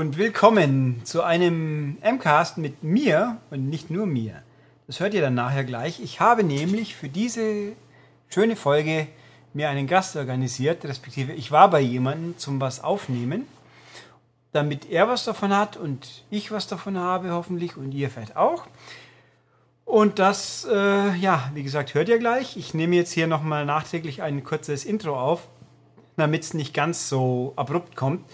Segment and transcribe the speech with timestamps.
[0.00, 4.42] Und willkommen zu einem MCAST mit mir und nicht nur mir.
[4.86, 6.00] Das hört ihr dann nachher gleich.
[6.00, 7.72] Ich habe nämlich für diese
[8.30, 9.08] schöne Folge
[9.52, 13.46] mir einen Gast organisiert, respektive ich war bei jemandem zum was aufnehmen,
[14.52, 18.68] damit er was davon hat und ich was davon habe hoffentlich und ihr vielleicht auch.
[19.84, 22.56] Und das, äh, ja, wie gesagt, hört ihr gleich.
[22.56, 25.46] Ich nehme jetzt hier nochmal nachträglich ein kurzes Intro auf,
[26.16, 28.24] damit es nicht ganz so abrupt kommt.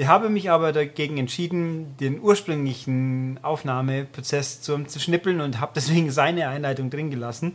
[0.00, 6.48] Ich habe mich aber dagegen entschieden, den ursprünglichen Aufnahmeprozess zu, schnippeln und habe deswegen seine
[6.48, 7.54] Einleitung drin gelassen,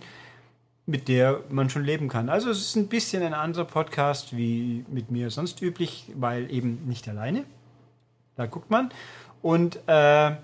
[0.85, 2.29] mit der man schon leben kann.
[2.29, 6.85] Also es ist ein bisschen ein anderer Podcast wie mit mir sonst üblich, weil eben
[6.85, 7.45] nicht alleine.
[8.35, 8.91] Da guckt man.
[9.41, 10.35] Und äh,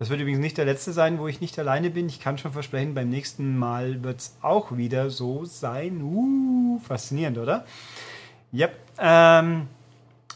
[0.00, 2.08] das wird übrigens nicht der letzte sein, wo ich nicht alleine bin.
[2.08, 6.02] Ich kann schon versprechen, beim nächsten Mal wird es auch wieder so sein.
[6.02, 7.64] Uh, faszinierend, oder?
[8.52, 8.72] Yep.
[8.98, 9.68] Ähm,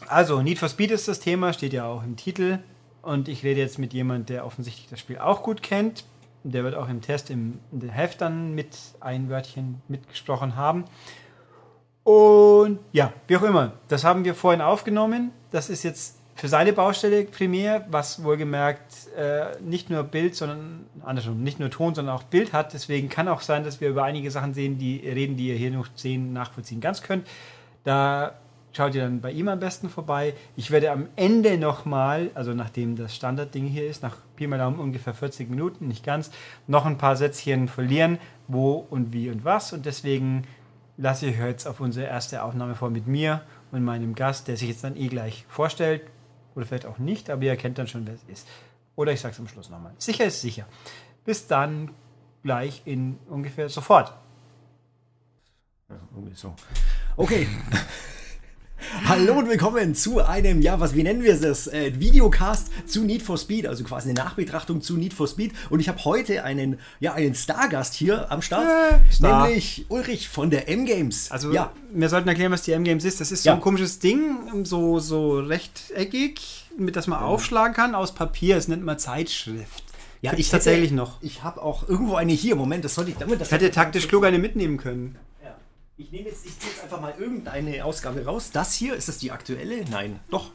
[0.07, 2.59] also, Need for Speed ist das Thema, steht ja auch im Titel.
[3.01, 6.05] Und ich rede jetzt mit jemandem, der offensichtlich das Spiel auch gut kennt.
[6.43, 10.85] Der wird auch im Test im, im Heft dann mit ein Wörtchen mitgesprochen haben.
[12.03, 15.31] Und ja, wie auch immer, das haben wir vorhin aufgenommen.
[15.51, 21.41] Das ist jetzt für seine Baustelle primär, was wohlgemerkt äh, nicht nur Bild, sondern andersrum,
[21.41, 22.73] nicht nur Ton, sondern auch Bild hat.
[22.73, 25.71] Deswegen kann auch sein, dass wir über einige Sachen sehen, die reden, die ihr hier
[25.71, 27.25] noch sehen, nachvollziehen ganz könnt.
[27.85, 28.35] Da
[28.75, 30.33] schaut ihr dann bei ihm am besten vorbei.
[30.55, 34.79] Ich werde am Ende nochmal, also nachdem das Standardding hier ist, nach Pi mal Daumen
[34.79, 36.31] ungefähr 40 Minuten, nicht ganz,
[36.67, 39.71] noch ein paar Sätzchen verlieren, wo und wie und was.
[39.71, 40.43] Und deswegen
[40.97, 44.69] lasse ich jetzt auf unsere erste Aufnahme vor mit mir und meinem Gast, der sich
[44.69, 46.01] jetzt dann eh gleich vorstellt.
[46.55, 48.47] Oder vielleicht auch nicht, aber ihr kennt dann schon, wer es ist.
[48.95, 49.93] Oder ich sage es am Schluss nochmal.
[49.97, 50.65] Sicher ist sicher.
[51.25, 51.91] Bis dann
[52.43, 54.13] gleich in ungefähr sofort.
[55.89, 56.55] Ja, irgendwie so.
[57.17, 57.47] Okay.
[59.05, 61.67] Hallo und willkommen zu einem, ja, was, wie nennen wir das?
[61.67, 65.53] Äh, Videocast zu Need for Speed, also quasi eine Nachbetrachtung zu Need for Speed.
[65.69, 69.47] Und ich habe heute einen, ja, einen Stargast hier am Start, Äh, Star.
[69.47, 71.31] nämlich Ulrich von der M-Games.
[71.31, 73.19] Also, ja, wir sollten erklären, was die M-Games ist.
[73.21, 73.55] Das ist so Ja.
[73.55, 78.55] ein komisches Ding, so, so rechteckig, mit das man aufschlagen kann, aus Papier.
[78.55, 79.83] Das nennt man Zeitschrift.
[80.21, 81.21] ja ich tatsächlich hätte, noch.
[81.21, 82.55] Ich habe auch irgendwo eine hier.
[82.55, 83.41] Moment, das sollte ich damit.
[83.41, 85.17] Das Ich hätte taktisch klug eine mitnehmen können.
[85.97, 88.51] Ich nehme jetzt, ich ziehe jetzt einfach mal irgendeine Ausgabe raus.
[88.51, 89.85] Das hier, ist das die aktuelle?
[89.89, 90.51] Nein, doch.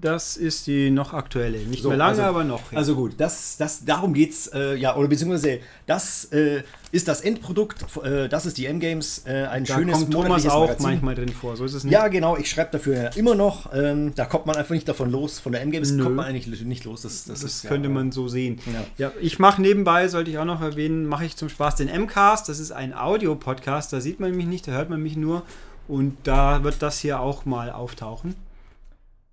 [0.00, 1.58] Das ist die noch aktuelle.
[1.58, 2.70] Nicht So, mehr lange, also- aber noch.
[2.70, 2.78] ja.
[2.78, 6.62] Also gut, das, das, darum geht's, äh, ja, oder beziehungsweise das äh,
[6.92, 10.60] ist das Endprodukt, äh, das ist die M-Games, äh, ein da schönes kommt Thomas auch
[10.66, 10.86] Magazin.
[10.86, 11.56] manchmal drin vor.
[11.56, 11.92] So ist es nicht.
[11.92, 15.40] Ja, genau, ich schreibe dafür immer noch, ähm, da kommt man einfach nicht davon los,
[15.40, 17.02] von der M-Games kommt man eigentlich nicht los.
[17.02, 18.60] Das, das, Das ist, könnte ja, man so sehen.
[18.98, 19.06] Ja.
[19.08, 22.48] Ja, ich mache nebenbei, sollte ich auch noch erwähnen, mache ich zum Spaß den M-Cast.
[22.48, 23.92] Das ist ein Audio-Podcast.
[23.92, 25.42] Da sieht man mich nicht, da hört man mich nur.
[25.88, 28.34] Und da wird das hier auch mal auftauchen.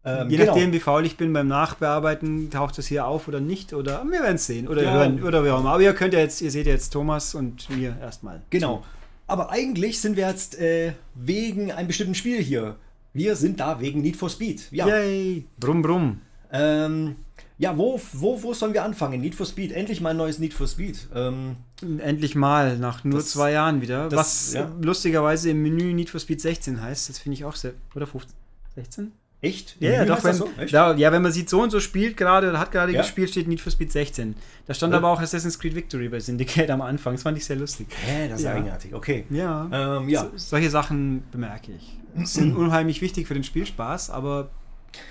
[0.03, 0.51] Ähm, Je genau.
[0.53, 3.73] nachdem, wie faul ich bin beim Nachbearbeiten, taucht das hier auf oder nicht.
[3.73, 4.67] Oder wir werden es sehen.
[4.67, 4.94] Oder Ja.
[4.94, 5.22] hören.
[5.23, 5.73] Oder wie auch immer.
[5.73, 8.41] Aber ihr könnt ja jetzt, ihr seht jetzt Thomas und mir erstmal.
[8.50, 8.84] Genau.
[9.28, 12.75] Aber eigentlich sind wir jetzt äh, wegen einem bestimmten Spiel hier.
[13.13, 14.72] Wir sind da wegen Need for Speed.
[14.72, 14.88] Ja.
[14.88, 15.45] Yay!
[15.59, 16.22] Brumm, brumm.
[16.51, 17.16] Ähm,
[17.57, 19.22] ja, wo, wo, wo sollen wir anfangen?
[19.22, 21.07] Need for Speed, endlich mal ein neues Need for Speed.
[21.13, 21.57] Ähm,
[22.00, 24.09] Endlich mal, nach nur Das- zwei Jahren wieder.
[24.09, 24.72] das- Was ja.
[24.81, 27.09] lustigerweise im Menü Need for Speed 16 heißt.
[27.09, 27.73] Das finde ich auch sehr.
[27.95, 28.35] Oder 15?
[28.75, 29.12] 16?
[29.41, 29.75] Echt?
[29.79, 30.50] Ja, ja, doch, wenn, so?
[30.72, 33.02] Da, ja, wenn man sieht, so und so spielt gerade oder hat gerade Ja.
[33.02, 34.35] gespielt, steht Need for Speed 16.
[34.68, 34.97] Da stand Ja.
[35.00, 37.13] aber auch Assassin's Creed Victory bei Syndicate am Anfang.
[37.16, 37.88] Das fand ich sehr lustig.
[38.06, 38.53] Hä, das ist Ja.
[38.53, 38.94] eigenartig.
[38.94, 39.25] Okay.
[39.30, 39.69] Ja.
[39.97, 40.22] Ähm, ja.
[40.24, 41.97] So, solche Sachen bemerke ich.
[42.28, 44.50] Sind unheimlich wichtig für den Spielspaß, aber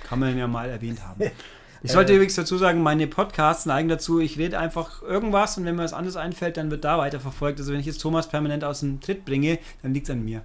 [0.08, 1.30] kann man ja mal erwähnt haben.
[1.82, 2.16] Ich sollte Äh.
[2.16, 5.94] übrigens dazu sagen, meine Podcasts neigen dazu, ich rede einfach irgendwas und wenn mir was
[5.94, 7.58] anderes einfällt, dann wird da weiterverfolgt.
[7.58, 10.42] Also wenn ich jetzt Thomas permanent aus dem Tritt bringe, dann liegt es an mir.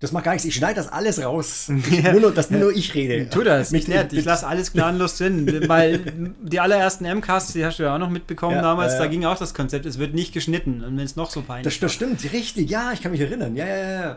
[0.00, 0.44] Das macht gar nichts.
[0.44, 1.70] Ich schneide das alles raus.
[1.90, 2.12] Ja.
[2.12, 3.30] nur, dass nur ich rede.
[3.30, 4.12] Tu das, nicht Mit- nett.
[4.12, 8.10] Ich lasse alles gnadenlos drin, weil die allerersten M-Casts, die hast du ja auch noch
[8.10, 10.82] mitbekommen Ja, damals, ja, da ging auch das Konzept, es wird nicht geschnitten.
[10.82, 12.68] Und wenn es noch so peinlich Das, das stimmt, richtig.
[12.68, 13.54] Ja, ich kann mich erinnern.
[13.56, 14.16] Ja, ja, ja.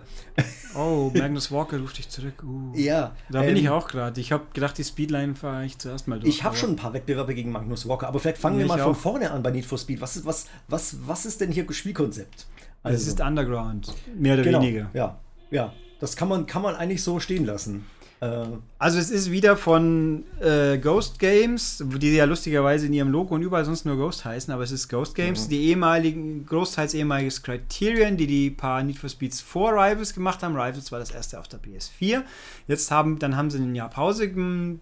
[0.76, 2.44] Oh, Magnus Walker ruft dich zurück.
[2.44, 2.76] Uh.
[2.76, 3.16] Ja.
[3.30, 4.20] Da bin ähm, ich auch gerade.
[4.20, 6.34] Ich habe gedacht, die Speedline fahre ich zuerst mal durch.
[6.34, 8.92] Ich habe schon ein paar Wettbewerbe gegen Magnus Walker, aber vielleicht fangen wir mal von
[8.94, 8.98] auch.
[8.98, 10.02] vorne an bei Need for Speed.
[10.02, 12.48] Was ist, was, was, was ist denn hier Spielkonzept?
[12.84, 14.90] Also, es ist Underground, mehr oder genau, weniger.
[14.94, 15.20] Ja,
[15.52, 15.74] ja.
[16.00, 17.86] Das kann man, kann man eigentlich so stehen lassen.
[18.20, 18.46] Äh,
[18.78, 23.42] Also es ist wieder von äh, Ghost Games, die ja lustigerweise in ihrem Logo und
[23.42, 25.50] überall sonst nur Ghost heißen, aber es ist Ghost Games, Mhm.
[25.50, 30.54] die ehemaligen, großteils ehemaliges Criterion, die die paar Need for Speeds vor Rivals gemacht haben.
[30.56, 32.22] Rivals war das erste auf der PS4.
[32.68, 34.28] Jetzt haben, dann haben sie ein Jahr Pause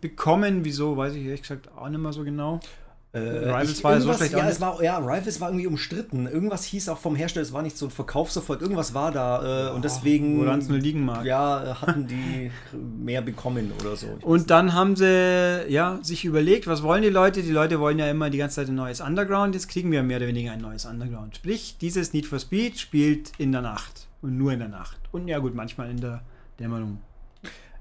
[0.01, 0.65] bekommen.
[0.65, 2.59] Wieso, weiß ich ehrlich gesagt auch nicht mehr so genau.
[3.15, 6.27] Äh, Rivals ich, war so schlecht ja, es war, ja, Rivals war irgendwie umstritten.
[6.27, 8.61] Irgendwas hieß auch vom Hersteller, es war nicht so ein Verkaufserfolg.
[8.61, 11.23] Irgendwas war da äh, und deswegen Woran es nur liegen mag.
[11.23, 14.07] ja, hatten die mehr bekommen oder so.
[14.19, 17.41] Ich Und dann haben sie ja, sich überlegt, was wollen die Leute?
[17.41, 19.55] Die Leute wollen ja immer die ganze Zeit ein neues Underground.
[19.55, 21.37] Jetzt kriegen wir mehr oder weniger ein neues Underground.
[21.37, 24.09] Sprich, dieses Need for Speed spielt in der Nacht.
[24.21, 24.97] Und nur in der Nacht.
[25.13, 26.21] Und ja gut, manchmal in der
[26.59, 26.99] Dämmerung.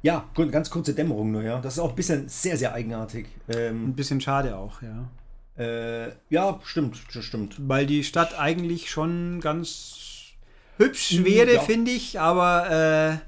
[0.02, 1.60] Ja, ganz kurze Dämmerung nur, ja.
[1.60, 3.26] Das ist auch ein bisschen sehr, sehr eigenartig.
[3.48, 5.08] Ähm, Ein bisschen schade auch, ja.
[5.56, 7.56] Äh, ja, stimmt, stimmt.
[7.58, 10.32] Weil die Stadt eigentlich schon ganz
[10.78, 11.60] hübsch wäre, ja.
[11.60, 12.18] finde ich.
[12.18, 13.20] Aber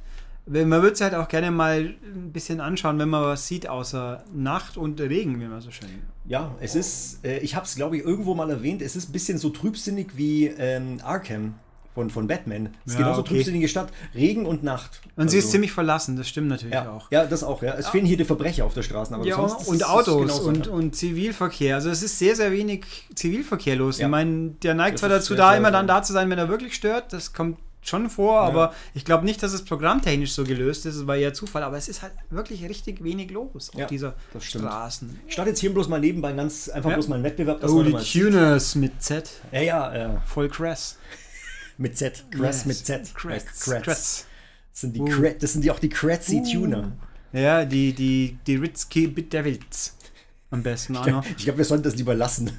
[0.46, 3.69] äh, man würde es halt auch gerne mal ein bisschen anschauen, wenn man was sieht,
[3.69, 5.88] außer Nacht und Regen, wie man so schön.
[6.26, 9.12] Ja, es ist, äh, ich habe es glaube ich irgendwo mal erwähnt, es ist ein
[9.12, 11.55] bisschen so trübsinnig wie ähm, Arkham
[11.96, 12.69] von, von Batman.
[12.84, 13.37] Es ist Ja, genauso okay.
[13.37, 15.00] trübsinnige Stadt, Regen und Nacht.
[15.16, 17.10] Und sie ist Also, ziemlich verlassen, das stimmt natürlich ja, auch.
[17.10, 17.72] ja, das auch, ja.
[17.75, 20.20] Es fehlen hier die Verbrecher auf der Straße, aber Ja, sonst ist und es Autos
[20.20, 20.72] genauso, und, ja.
[20.72, 21.76] und Zivilverkehr.
[21.76, 22.84] Also es ist sehr, sehr wenig
[23.14, 23.96] Zivilverkehr los.
[23.96, 24.04] Ja.
[24.06, 26.37] Ich meine, der neigt Das zwar ist dazu, da immer dann da zu sein, wenn
[26.38, 27.14] er wirklich stört.
[27.14, 30.96] Das kommt schon vor, aber ich glaube nicht, dass es programmtechnisch so gelöst ist.
[30.96, 34.14] Es war eher Zufall, aber es ist halt wirklich richtig wenig los auf Ja, dieser
[34.34, 34.44] das.
[34.44, 35.19] Straßen.
[35.28, 36.96] Ich starte jetzt hier bloß mal nebenbei ganz einfach Ja.
[36.96, 37.60] bloß mal einen Wettbewerb.
[37.60, 37.93] dass Oh, die.
[37.93, 39.31] Tuners mit Z.
[39.52, 40.98] Ja, ja, ja, Voll krass.
[41.78, 42.25] Mit Z.
[42.31, 42.67] Cress Yes.
[42.67, 43.14] mit Z.
[43.14, 43.44] Kratz.
[43.64, 43.82] Kratz.
[43.84, 44.26] Kratz.
[44.73, 45.05] Das sind die, Uh.
[45.06, 46.93] Krat- das sind die auch die Kratzy Tuner.
[47.32, 49.96] Ja, die, die, die Ritzky Bit Devils.
[50.50, 51.26] Am besten auch noch.
[51.37, 52.50] Ich glaube, wir sollten das lieber lassen.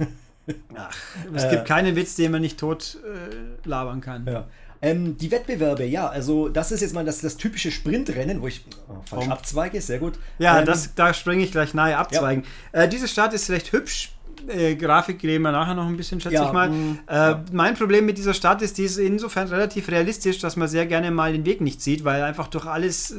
[0.76, 0.96] Ach,
[1.34, 1.50] es Äh.
[1.52, 4.26] gibt keinen Witz, den man nicht tot äh, labern kann.
[4.28, 4.48] Ja.
[4.82, 8.64] Ähm, die Wettbewerbe, ja, also das ist jetzt mal das, das typische Sprintrennen, wo ich
[8.88, 9.32] oh, falsch Warum?
[9.32, 10.20] abzweige, sehr gut.
[10.38, 12.44] Ja, Ähm, das, da springe ich gleich nahe abzweigen.
[12.74, 14.12] Äh, diese Stadt ist recht hübsch.
[14.48, 16.70] Äh, Grafik reden wir nachher noch ein bisschen, schätze Ja, ich mal.
[16.70, 17.46] mm, Äh, ja.
[17.52, 21.12] Mein Problem mit dieser Stadt ist, die ist insofern relativ realistisch, dass man sehr gerne
[21.12, 23.16] mal den Weg nicht sieht, weil einfach durch alles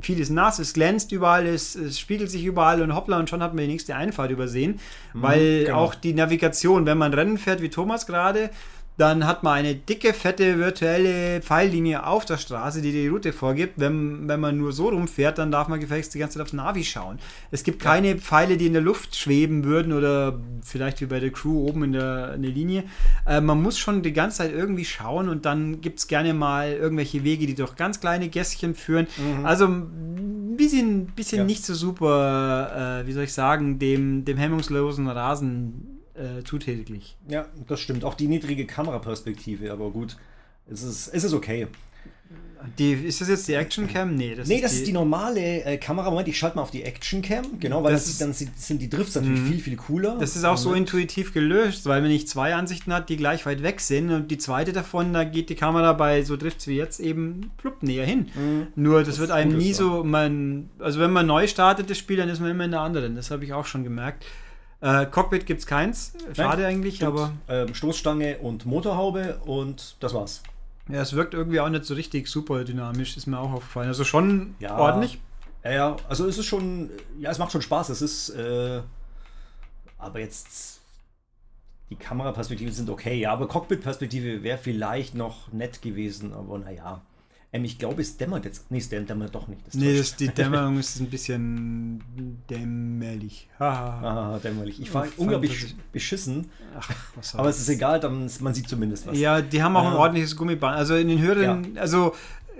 [0.00, 3.54] vieles nass, es glänzt überall, es, es spiegelt sich überall und hoppla und schon hat
[3.54, 4.78] man die nächste Einfahrt übersehen.
[5.14, 5.78] weil genau.
[5.78, 8.50] auch die Navigation, wenn man Rennen fährt wie Thomas gerade,
[8.98, 13.74] dann hat man eine dicke, fette virtuelle Pfeillinie auf der Straße, die die Route vorgibt.
[13.76, 16.82] Wenn, wenn man nur so rumfährt, dann darf man gefälligst die ganze Zeit aufs Navi
[16.82, 17.18] schauen.
[17.50, 21.30] Es gibt keine Pfeile, die in der Luft schweben würden oder vielleicht wie bei der
[21.30, 22.84] Crew oben in der, in der Linie.
[23.26, 26.72] Äh, man muss schon die ganze Zeit irgendwie schauen und dann gibt es gerne mal
[26.72, 29.06] irgendwelche Wege, die durch ganz kleine Gässchen führen.
[29.44, 31.44] Also ein bisschen, bisschen Ja.
[31.44, 37.16] nicht so super, äh, wie soll ich sagen, dem, dem hemmungslosen Rasen äh, zuträglich.
[37.28, 38.04] Ja, das stimmt.
[38.04, 40.16] Auch die niedrige Kameraperspektive, aber gut.
[40.70, 41.66] Es ist, es ist okay.
[42.78, 44.16] Die, ist das jetzt die Action Cam?
[44.16, 46.10] Nee, das nee, das ist die normale äh, Kamera.
[46.10, 47.60] Moment, ich schalte mal auf die Action Cam.
[47.60, 50.16] Genau, weil Das das ist- dann sind, sind die Drifts natürlich viel, viel cooler.
[50.18, 53.62] Das ist auch so intuitiv gelöst, weil wenn ich zwei Ansichten hat, die gleich weit
[53.62, 56.98] weg sind und die zweite davon, da geht die Kamera bei so Drifts wie jetzt
[56.98, 58.28] eben plupp näher hin.
[58.74, 62.16] Nur das, wird einem nie ist, so, man, also wenn man neu startet das Spiel,
[62.16, 63.14] dann ist man immer in der anderen.
[63.14, 64.24] Das habe ich auch schon gemerkt.
[64.80, 67.12] Äh, Cockpit gibt es keins, schade Nein, eigentlich, Stimmt.
[67.18, 70.42] aber Ähm, Stoßstange und Motorhaube und das war's.
[70.88, 73.88] ja, es wirkt irgendwie auch nicht so richtig super dynamisch, ist mir auch aufgefallen.
[73.88, 74.76] Also schon Ja.
[74.78, 75.18] ordentlich.
[75.64, 77.88] Ja, ja, also es ist schon, ja, es macht schon Spaß.
[77.88, 78.82] Es ist, äh,
[79.98, 80.80] aber jetzt
[81.90, 87.00] die Kameraperspektiven sind okay, ja, aber Cockpit-Perspektive wäre vielleicht noch nett gewesen, aber naja.
[87.56, 88.70] Ähm, ich glaube, es dämmert jetzt.
[88.70, 89.66] Nee, es dämmert doch nicht.
[89.66, 92.02] Das Nee, das, die Dämmerung ist ein bisschen
[92.50, 93.48] dämmerlich.
[93.58, 94.34] Haha.
[94.34, 94.80] Ah, dämmerlich.
[94.80, 97.68] Ich war unglaublich beschissen, Ach, was aber es soll's.
[97.68, 99.18] ist egal, dann, man sieht zumindest was.
[99.18, 100.76] Ja, die haben auch ein Äh, ordentliches Gummiband.
[100.76, 102.14] Also in den höheren, also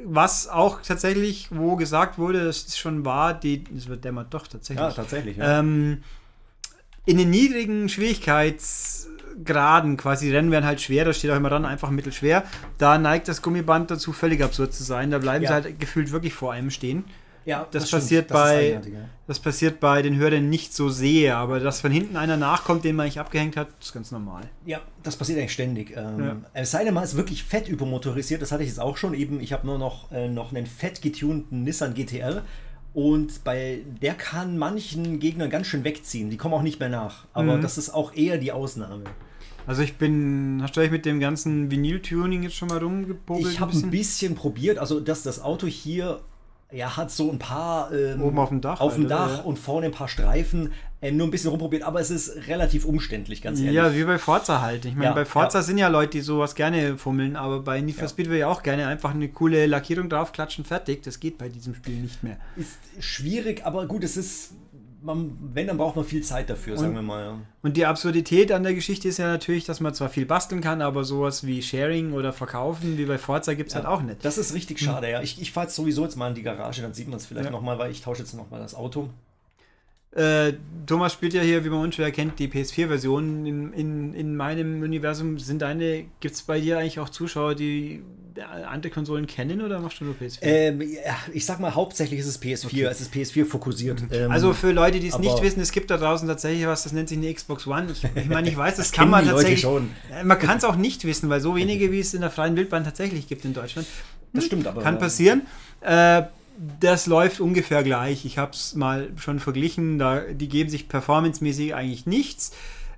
[0.04, 4.46] was auch tatsächlich, wo gesagt wurde, das ist schon wahr, die, es wird dämmert doch
[4.46, 4.86] tatsächlich.
[4.86, 5.36] Ja, tatsächlich.
[5.38, 5.58] Ja.
[5.60, 6.02] ähm,
[7.06, 11.64] in den niedrigen Schwierigkeitsgraden, quasi die Rennen werden halt schwer, da steht auch immer dran,
[11.64, 12.44] einfach mittelschwer.
[12.78, 15.10] Da neigt das Gummiband dazu, völlig absurd zu sein.
[15.10, 15.50] Da bleiben Ja.
[15.50, 17.04] sie halt gefühlt wirklich vor einem stehen.
[17.44, 18.02] ja, das stimmt.
[18.02, 18.80] passiert Das bei-.
[19.28, 22.96] Das passiert bei den Hürden nicht so sehr, aber dass von hinten einer nachkommt, den
[22.96, 24.42] man nicht abgehängt hat, ist ganz normal.
[24.64, 25.92] Ja, das passiert eigentlich ständig.
[25.96, 26.36] Ähm, Ja.
[26.54, 28.42] Es sei denn mal, ist wirklich fett übermotorisiert.
[28.42, 29.14] Das hatte ich jetzt auch schon.
[29.14, 32.42] Eben, ich habe nur noch, äh, noch einen fett getunten Nissan GTR.
[32.96, 36.30] Und bei der kann manchen Gegnern ganz schön wegziehen.
[36.30, 37.26] Die kommen auch nicht mehr nach.
[37.34, 37.60] Aber Mhm.
[37.60, 39.04] das ist auch eher die Ausnahme.
[39.66, 43.52] Also ich bin, hast du euch mit dem ganzen Vinyl-Tuning jetzt schon mal rumgepobelt?
[43.52, 44.78] Ich habe ein bisschen probiert.
[44.78, 46.20] Also, dass das Auto hier
[46.72, 49.08] ja, hat so ein paar ähm, Oben auf dem Dach auf dem?
[49.08, 50.72] Dach und vorne ein paar Streifen.
[51.02, 53.74] Ähm, nur ein bisschen rumprobiert, aber es ist relativ umständlich, ganz ehrlich.
[53.74, 54.84] Ja, wie bei Forza halt.
[54.86, 55.62] Ich meine, Ja, bei Forza ja.
[55.62, 58.08] sind ja Leute, die sowas gerne fummeln, aber bei Need for Ja.
[58.08, 61.02] Speed will ja auch gerne einfach eine coole Lackierung draufklatschen, fertig.
[61.02, 62.38] Das geht bei diesem Spiel nicht mehr.
[62.56, 64.54] Ist schwierig, aber gut, es ist,
[65.06, 67.24] man, wenn, dann braucht man viel Zeit dafür, sagen wir mal.
[67.24, 67.38] Ja.
[67.62, 70.82] Und die Absurdität an der Geschichte ist ja natürlich, dass man zwar viel basteln kann,
[70.82, 74.24] aber sowas wie Sharing oder Verkaufen wie bei Forza gibt es halt auch nicht.
[74.24, 75.22] Das ist richtig schade, ja.
[75.22, 77.46] Ich, ich fahre jetzt sowieso jetzt mal in die Garage, dann sieht man es vielleicht
[77.46, 77.50] Ja.
[77.52, 79.08] nochmal, weil ich tausche jetzt nochmal das Auto.
[80.12, 80.54] Äh,
[80.86, 83.44] Thomas spielt ja hier, wie man unschwer kennt, die PS4-Version.
[83.46, 88.02] In, in, in meinem Universum sind deine, gibt es bei dir eigentlich auch Zuschauer, die
[88.42, 90.38] andere Konsolen kennen oder machst du nur PS4?
[90.42, 90.82] Ähm,
[91.32, 92.82] ich sag mal, hauptsächlich ist es PS4, okay.
[92.84, 94.02] es ist PS4 fokussiert.
[94.02, 94.08] Mhm.
[94.12, 96.92] Ähm, also für Leute, die es nicht wissen, es gibt da draußen tatsächlich was, das
[96.92, 97.88] nennt sich eine Xbox One.
[97.92, 99.60] Ich, ich meine, ich weiß, das, das kann man tatsächlich.
[99.60, 99.90] Schon.
[100.12, 102.56] Äh, man kann es auch nicht wissen, weil so wenige, wie es in der freien
[102.56, 103.86] Wildbahn tatsächlich gibt in Deutschland.
[104.32, 104.82] Das stimmt aber.
[104.82, 105.42] Kann passieren.
[105.80, 106.22] Äh,
[106.80, 108.24] das läuft ungefähr gleich.
[108.24, 109.98] Ich habe es mal schon verglichen.
[109.98, 112.52] Da, die geben sich performancemäßig eigentlich nichts.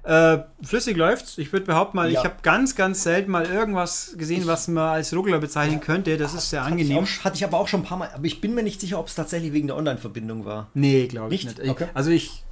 [0.09, 1.37] Äh, flüssig läuft's.
[1.37, 2.19] Ich würde behaupten mal, ja.
[2.19, 6.17] ich habe ganz, ganz selten mal irgendwas gesehen, was man als Ruckler bezeichnen könnte.
[6.17, 6.97] Das ist sehr angenehm.
[6.97, 8.09] Hatte ich, auch, hatte ich, aber auch schon ein paar Mal.
[8.15, 10.69] Aber ich bin mir nicht sicher, ob es tatsächlich wegen der Online-Verbindung war.
[10.73, 11.61] Nee, glaube ich nicht.
[11.61, 11.89] Okay.
[11.93, 12.43] Also ich.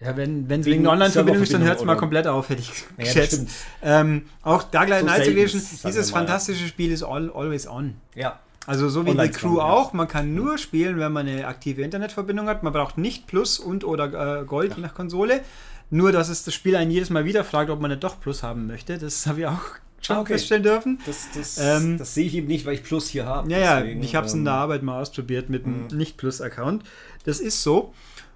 [0.00, 2.84] Ja, wenn es wegen, der Online-Verbindung ist, dann hört es mal komplett auf, hätte ich
[2.98, 3.46] ja, geschätzt.
[3.80, 7.94] Ähm, auch Dark Light so Night Edition, dieses fantastische Spiel ist all, always on.
[8.16, 8.40] Ja.
[8.66, 12.48] Also so wie die Crew auch, man kann nur spielen, wenn man eine aktive Internetverbindung
[12.48, 12.64] hat.
[12.64, 15.42] Man braucht nicht Plus und oder äh, Gold je nach Konsole.
[15.90, 18.42] Nur, dass es das Spiel einen jedes Mal wieder fragt, ob man nicht doch Plus
[18.42, 18.98] haben möchte.
[18.98, 19.60] Das habe ich auch
[20.00, 20.34] schon ah, okay.
[20.34, 20.98] feststellen dürfen.
[21.06, 23.50] Das, das, ähm, das, sehe ich eben nicht, weil ich Plus hier habe.
[23.50, 25.96] Ja, deswegen, ja, ich habe es ähm, in der Arbeit mal ausprobiert mit einem mhm.
[25.96, 26.84] Nicht-Plus-Account.
[27.24, 27.92] Das ist so.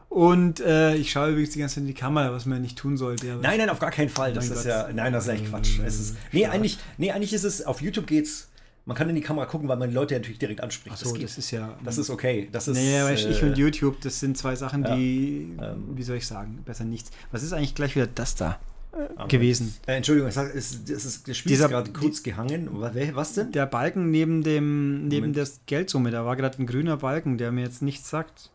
[0.08, 2.96] Und äh, ich schaue übrigens die ganze Zeit in die Kamera, was man nicht tun
[2.96, 3.26] sollte.
[3.40, 4.32] nein, nein, auf gar keinen Fall.
[4.32, 4.66] Das ist Gott.
[4.66, 5.78] ja, nein, das ist eigentlich Quatsch.
[5.84, 8.49] Es ist, nee, eigentlich, nee, eigentlich ist es, auf YouTube geht's
[8.90, 10.96] man kann in die Kamera gucken, weil man die Leute natürlich direkt anspricht.
[10.98, 11.78] Ach so, das, das ist ja.
[11.84, 12.48] Das ist okay.
[12.50, 16.02] Das ist, nee, äh, ich und YouTube, das sind zwei Sachen, die, ja, ähm, wie
[16.02, 17.12] soll ich sagen, besser nichts.
[17.30, 18.58] Was ist eigentlich gleich wieder das da?
[18.90, 19.36] Okay.
[19.36, 19.76] gewesen.
[19.86, 22.68] Äh, Entschuldigung, ich es, es ist, das Spiel Dieser, ist gerade kurz die, gehangen.
[22.72, 23.52] Was denn?
[23.52, 27.62] Der Balken neben dem neben der Geldsumme, da war gerade ein grüner Balken, der mir
[27.62, 28.50] jetzt nichts sagt.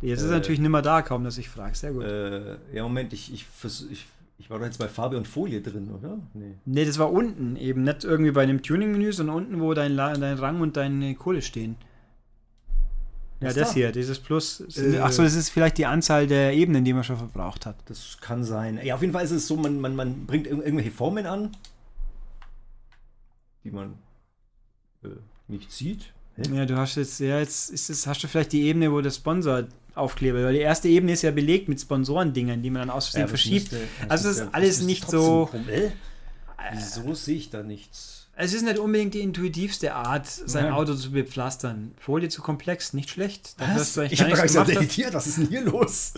[0.00, 1.74] Jetzt äh, ist er natürlich nicht mehr da, kaum dass ich frage.
[1.74, 2.04] Sehr gut.
[2.04, 3.44] Äh, ja, Moment, ich, ich,
[3.90, 4.06] ich
[4.38, 6.18] ich war doch jetzt bei Farbe und Folie drin, oder?
[6.34, 6.54] Nee.
[6.64, 7.84] Nee, das war unten eben.
[7.84, 11.76] Nicht irgendwie bei einem Tuning-Menü, sondern unten, wo dein, dein Rang und deine Kohle stehen.
[13.40, 13.74] Ja, das da?
[13.74, 14.60] hier, dieses Plus.
[14.76, 17.76] Äh, Achso, das ist vielleicht die Anzahl der Ebenen, die man schon verbraucht hat.
[17.86, 18.80] Das kann sein.
[18.82, 21.56] Ja, auf jeden Fall ist es so, man, man, man bringt irgendwelche Formen an,
[23.62, 23.94] die man
[25.04, 25.08] äh,
[25.48, 26.12] nicht sieht.
[26.36, 26.42] Hä?
[26.52, 29.10] Ja, du hast jetzt, ja, jetzt ist es, hast du vielleicht die Ebene, wo der
[29.10, 29.64] Sponsor
[29.94, 30.44] aufklebe.
[30.44, 33.28] Weil die erste Ebene ist ja belegt mit Sponsorendingern, die man dann aus Versehen ja,
[33.28, 33.72] verschiebt.
[33.72, 35.50] Müsste, also es ist ja, alles nicht so.
[35.68, 35.90] Äh,
[36.72, 38.24] Wieso sehe ich da nichts?
[38.36, 40.72] Es ist nicht unbedingt die intuitivste Art, sein ja.
[40.74, 41.92] Auto zu bepflastern.
[41.98, 43.54] Folie zu komplex, nicht schlecht.
[43.58, 43.96] Was?
[43.96, 44.74] ich habe nicht gesagt.
[45.14, 46.14] Was ist denn hier los?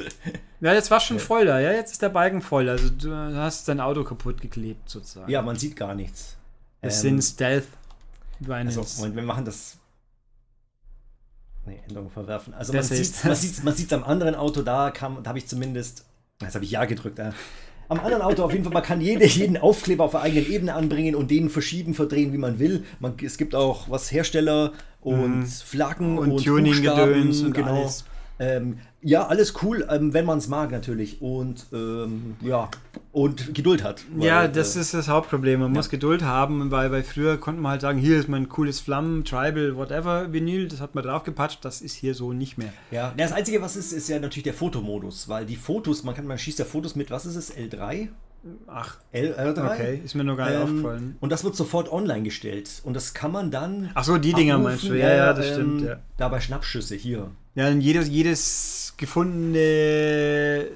[0.61, 1.61] Ja, jetzt war schon voll da.
[1.61, 2.71] Ja, jetzt ist der Balken voll.
[2.71, 5.31] Also du hast dein Auto kaputt geklebt sozusagen.
[5.31, 6.37] Ja, man sieht gar nichts.
[6.81, 7.69] Es ähm, sind Stealth.
[8.49, 9.77] Also, Moment, wir machen das
[11.67, 12.55] Nee, Änderung verwerfen.
[12.55, 15.47] Also man sieht, man sieht man sieht's am anderen Auto, da kam, da habe ich
[15.47, 16.05] zumindest,
[16.41, 17.33] jetzt habe ich Ja gedrückt, ja.
[17.89, 20.75] Am anderen Auto auf jeden Fall, man kann jede, jeden Aufkleber auf der eigenen Ebene
[20.75, 22.85] anbringen und den verschieben, verdrehen, wie man will.
[22.99, 25.47] Man, es gibt auch was Hersteller und mhm.
[25.47, 27.83] Flaggen und, und Tuning-Gedöns und genau.
[27.83, 28.05] Alles.
[28.39, 32.69] Ähm, ja, alles cool, ähm, wenn man es mag natürlich und ähm, ja
[33.17, 34.05] und Geduld hat.
[34.15, 35.61] Weil, ja, das äh, ist das Hauptproblem.
[35.61, 35.79] Man ja.
[35.79, 39.25] muss Geduld haben, weil, weil früher konnte man halt sagen, hier ist mein cooles Flammen,
[39.25, 42.75] Tribal, whatever Vinyl, das hat man draufgepatscht, das ist hier so nicht mehr.
[42.91, 46.27] Ja, das Einzige, was ist, ist ja natürlich der Fotomodus, weil die Fotos, man kann,
[46.27, 48.09] man schießt ja Fotos mit, was ist es, L3?
[48.67, 49.65] Ach, L3?
[49.65, 51.17] Okay, ist mir nur gar nicht ähm, aufgefallen.
[51.21, 52.83] Und das wird sofort online gestellt.
[52.85, 53.91] Und das kann man dann.
[53.95, 54.95] Ach so, die Dinger meinst du?
[54.95, 55.83] Ja, ja, das ähm, stimmt.
[55.85, 55.97] Ja.
[56.19, 57.31] Dabei Schnappschüsse hier.
[57.57, 60.67] Ja, und jedes, jedes gefundene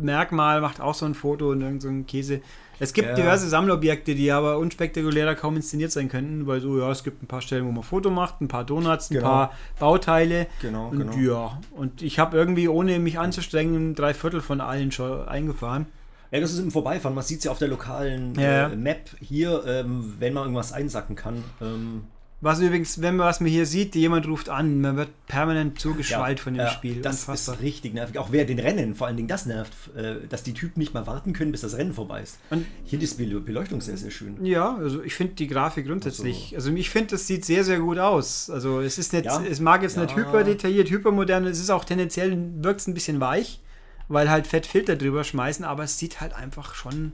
[0.00, 2.40] Merkmal macht auch so ein Foto und irgend so ein Käse.
[2.80, 3.14] Es gibt ja.
[3.14, 7.28] diverse Sammlobjekte, die aber unspektakulärer kaum inszeniert sein könnten, weil so, ja, es gibt ein
[7.28, 9.28] paar Stellen, wo man Foto macht, ein paar Donuts, ein genau.
[9.28, 10.48] paar Bauteile.
[10.60, 11.16] Genau, und genau.
[11.16, 15.86] ja, und ich habe irgendwie, ohne mich anzustrengen, drei Viertel von allen schon eingefahren.
[16.32, 17.14] Ja, das ist im Vorbeifahren.
[17.14, 18.68] Man sieht es ja auf der lokalen ja.
[18.68, 21.44] äh, Map hier, ähm, wenn man irgendwas einsacken kann.
[21.60, 22.04] Ähm,
[22.42, 26.40] was übrigens, wenn man was man hier sieht, jemand ruft an, man wird permanent zugeschwallt
[26.40, 27.00] ja, von dem ja, Spiel.
[27.00, 27.54] Das Unfassbar.
[27.54, 28.18] ist richtig nervig.
[28.18, 31.06] Auch wer den Rennen, vor allen Dingen das nervt, äh, dass die Typen nicht mal
[31.06, 32.40] warten können, bis das Rennen vorbei ist.
[32.50, 34.44] Und hier ist die Beleuchtung sehr, sehr schön.
[34.44, 37.78] Ja, also ich finde die Grafik grundsätzlich, also, also ich finde, das sieht sehr, sehr
[37.78, 38.50] gut aus.
[38.50, 41.84] Also es ist nicht, ja, es mag jetzt nicht hyper detailliert, hypermodern, es ist auch
[41.84, 43.60] tendenziell, wirkt es ein bisschen weich,
[44.08, 47.12] weil halt Fettfilter drüber schmeißen, aber es sieht halt einfach schon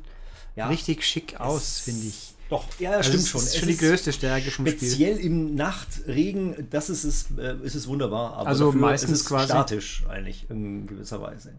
[0.57, 2.35] richtig schick aus, finde ich.
[2.49, 3.41] Doch, ja, also stimmt schon.
[3.43, 4.79] Ist schon die größte Stärke vom Spiel.
[4.79, 8.35] Speziell im Nachtregen, das ist es, äh, ist es wunderbar.
[8.35, 11.53] Aber also meistens ist es quasi statisch eigentlich in gewisser Weise.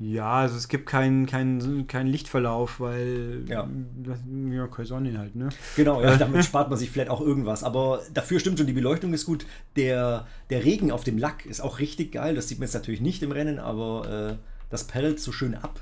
[0.00, 3.68] Ja, also es gibt keinen kein, kein Lichtverlauf, weil ja.
[4.52, 5.48] ja, keine Sonne halt, ne?
[5.74, 7.64] Genau, ja, damit spart man sich vielleicht auch irgendwas.
[7.64, 9.44] Aber dafür stimmt schon, die Beleuchtung ist gut.
[9.74, 12.36] Der, der Regen auf dem Lack ist auch richtig geil.
[12.36, 15.80] Das sieht man jetzt natürlich nicht im Rennen, aber äh, das perlt so schön ab.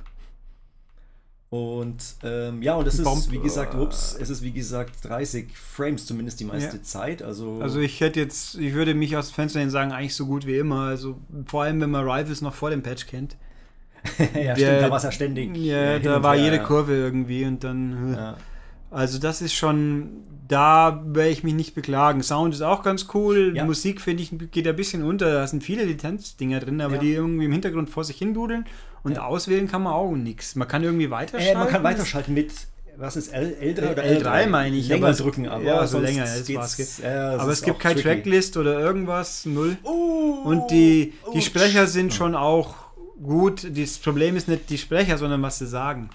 [1.49, 6.05] Und ähm, ja, und es ist, wie gesagt, ups, es ist wie gesagt 30 Frames
[6.05, 6.83] zumindest die meiste ja.
[6.83, 7.23] Zeit.
[7.23, 10.45] Also, also ich hätte jetzt, ich würde mich aus Fenster hin sagen, eigentlich so gut
[10.47, 10.81] wie immer.
[10.81, 13.37] Also vor allem, wenn man Rivals noch vor dem Patch kennt.
[14.19, 15.57] ja, Der- stimmt, da war es ja ständig.
[15.57, 16.61] Ja, äh, da war jede.
[16.61, 18.15] Kurve irgendwie und dann.
[18.15, 18.37] äh, Ja.
[18.91, 22.23] Also das ist schon, da werde ich mich nicht beklagen.
[22.23, 23.53] Sound ist auch ganz cool.
[23.57, 23.65] Ja.
[23.65, 25.33] Musik finde ich geht ein bisschen unter.
[25.33, 27.01] Da sind viele Lizenzdinger drin, aber Ja.
[27.01, 28.65] die irgendwie im Hintergrund vor sich hin dudeln
[29.03, 29.25] und Ja.
[29.25, 30.55] auswählen kann man auch nichts.
[30.55, 31.57] Man kann irgendwie weiterschalten.
[31.57, 32.53] Äh, man kann weiterschalten mit,
[32.97, 36.23] was ist L, L3 oder L3 meine ich, Länger aber- drücken, aber ja, so länger,
[36.23, 38.09] das geht's- das aber es gibt keine tricky.
[38.09, 39.77] Tracklist oder irgendwas, null.
[39.83, 42.75] Oh, Und die, die oh, Sprecher sind schon auch
[43.23, 43.67] gut.
[43.77, 46.09] Das Problem ist nicht die Sprecher, sondern was sie sagen.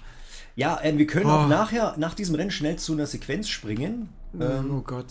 [0.54, 1.30] Ja, äh, wir können Oh.
[1.30, 4.08] auch nachher, nach diesem Rennen schnell zu einer Sequenz springen.
[4.38, 5.06] Ähm, oh Gott,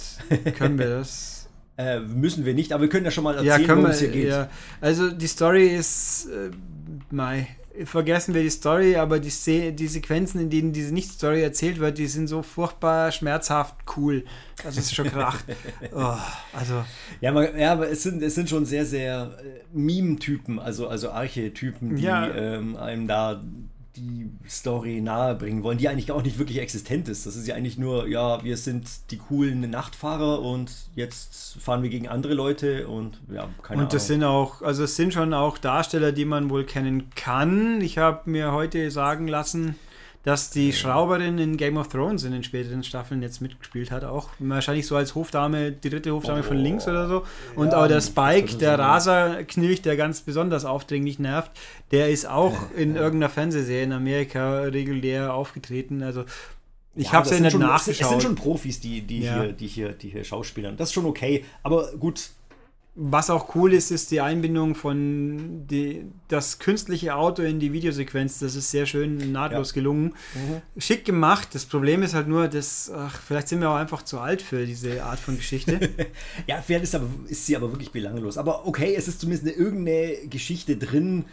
[0.57, 1.47] können wir das?
[1.77, 3.99] äh, müssen wir nicht, aber wir können ja schon mal Ja, erzählen, können worum es
[3.99, 4.29] hier geht.
[4.29, 4.49] Ja.
[4.81, 6.51] Also die Story ist, äh,
[7.11, 7.47] mei,
[7.85, 11.97] vergessen wir die Story, aber die, Se die Sequenzen, in denen diese Nicht-Story erzählt wird,
[11.97, 14.25] die sind so furchtbar schmerzhaft cool.
[14.63, 15.45] Das ist schon kracht.
[15.95, 16.15] oh,
[16.53, 16.83] also
[17.21, 21.11] Ja, man, ja, aber es sind, es sind schon sehr, sehr äh, Meme-Typen, also, also
[21.11, 22.27] Archetypen, die Ja.
[22.27, 23.41] ähm, einem da
[23.95, 27.25] die Story nahebringen wollen, die eigentlich auch nicht wirklich existent ist.
[27.25, 31.89] Das ist ja eigentlich nur, ja, wir sind die coolen Nachtfahrer und jetzt fahren wir
[31.89, 34.21] gegen andere Leute und ja, keine und das Ahnung.
[34.21, 37.81] sind auch, also es sind schon auch Darsteller, die man wohl kennen kann.
[37.81, 39.75] Ich habe mir heute sagen lassen,
[40.23, 44.29] dass die Schrauberin in Game of Thrones in den späteren Staffeln jetzt mitgespielt hat, auch
[44.39, 46.61] wahrscheinlich so als Hofdame, die dritte Hofdame von Oh.
[46.61, 47.23] links oder so.
[47.55, 48.81] Und Ja, auch der Spike, der so.
[48.83, 51.51] Raserknilch, der ganz besonders aufdringlich nervt,
[51.91, 56.03] der ist auch in irgendeiner Fernsehserie in Amerika regulär aufgetreten.
[56.03, 56.25] Also
[56.95, 58.21] ich Ja, habe es ja nicht schon- es sind- Es sind nachgeschaut.
[58.23, 59.41] schon Profis, die, die, Ja.
[59.41, 60.77] hier, die, hier, die hier schauspielern.
[60.77, 61.45] Das ist schon okay.
[61.63, 62.29] Aber gut,
[62.93, 68.39] Was auch cool ist, ist die Einbindung von die, das künstliche Auto in die Videosequenz.
[68.39, 69.75] Das ist sehr schön nahtlos Ja.
[69.75, 70.13] gelungen.
[70.77, 71.47] Schick gemacht.
[71.53, 74.65] Das Problem ist halt nur, dass, ach, vielleicht sind wir auch einfach zu alt für
[74.65, 75.79] diese Art von Geschichte.
[76.47, 78.37] Ja, vielleicht ist, aber, ist sie aber wirklich belanglos.
[78.37, 81.25] Aber okay, es ist zumindest eine, irgendeine Geschichte drin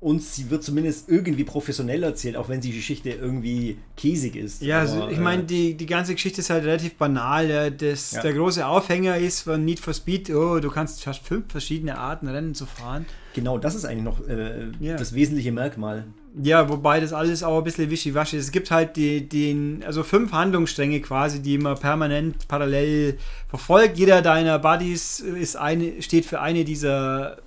[0.00, 4.62] und sie wird zumindest irgendwie professionell erzählt, auch wenn die Geschichte irgendwie käsig ist.
[4.62, 7.48] ja, also ich äh, meine, die, die ganze Geschichte ist halt relativ banal.
[7.48, 8.22] Der, das, Ja.
[8.22, 12.28] der große Aufhänger ist von Need for Speed, oh, du kannst fast fünf verschiedene Arten
[12.28, 13.06] Rennen zu fahren.
[13.34, 14.96] Genau, das ist eigentlich noch äh, Ja.
[14.96, 16.04] das wesentliche Merkmal.
[16.40, 18.44] Ja, wobei das alles auch ein bisschen wischiwaschi ist.
[18.44, 23.18] Es gibt halt die, den, also fünf Handlungsstränge quasi, die man permanent parallel
[23.48, 23.98] verfolgt.
[23.98, 27.38] Jeder deiner Buddies ist eine, steht für eine dieser,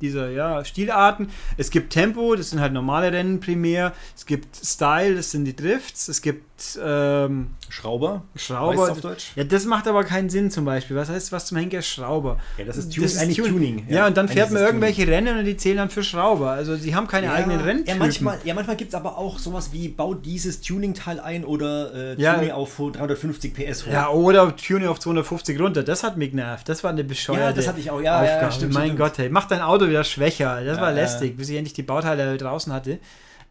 [0.00, 1.28] dieser ja, Stilarten.
[1.56, 3.92] Es gibt Tempo, das sind halt normale Rennen primär.
[4.16, 6.08] Es gibt Style, das sind die Drifts.
[6.08, 8.22] Es gibt ähm, Schrauber?
[8.36, 8.90] Schrauber.
[8.90, 9.32] Auf Deutsch?
[9.34, 10.96] Ja, das macht aber keinen Sinn zum Beispiel.
[10.96, 12.38] Was heißt, was zum Henker ist Schrauber?
[12.58, 13.86] Ja, das ist, Tun eigentlich Tuning.
[13.88, 16.50] Ja, und dann fährt ist man irgendwelche Rennen und die zählen dann für Schrauber.
[16.50, 17.92] Also sie haben keine Ja, eigenen Renntypen.
[17.94, 21.94] ja, manchmal, ja, manchmal gibt es aber auch sowas wie, bau dieses Tuning-Teil ein oder
[21.94, 22.34] äh, Ja.
[22.34, 23.92] Tuning auf 350 PS hoch.
[23.92, 25.82] Ja, oder Tuning auf 250 runter.
[25.82, 26.68] Das hat mich genervt.
[26.68, 28.00] Das war eine bescheuerte Ja, das hatte ich auch.
[28.00, 28.52] Ja, ja, Aufgabe.
[28.52, 28.98] stimmt, mein stimmt.
[28.98, 30.64] Gott, hey, mach dein Auto wieder schwächer.
[30.64, 30.96] Das Ja, war ja.
[30.96, 32.98] lästig, bis ich endlich die Bauteile draußen hatte.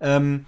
[0.02, 0.46] Ähm,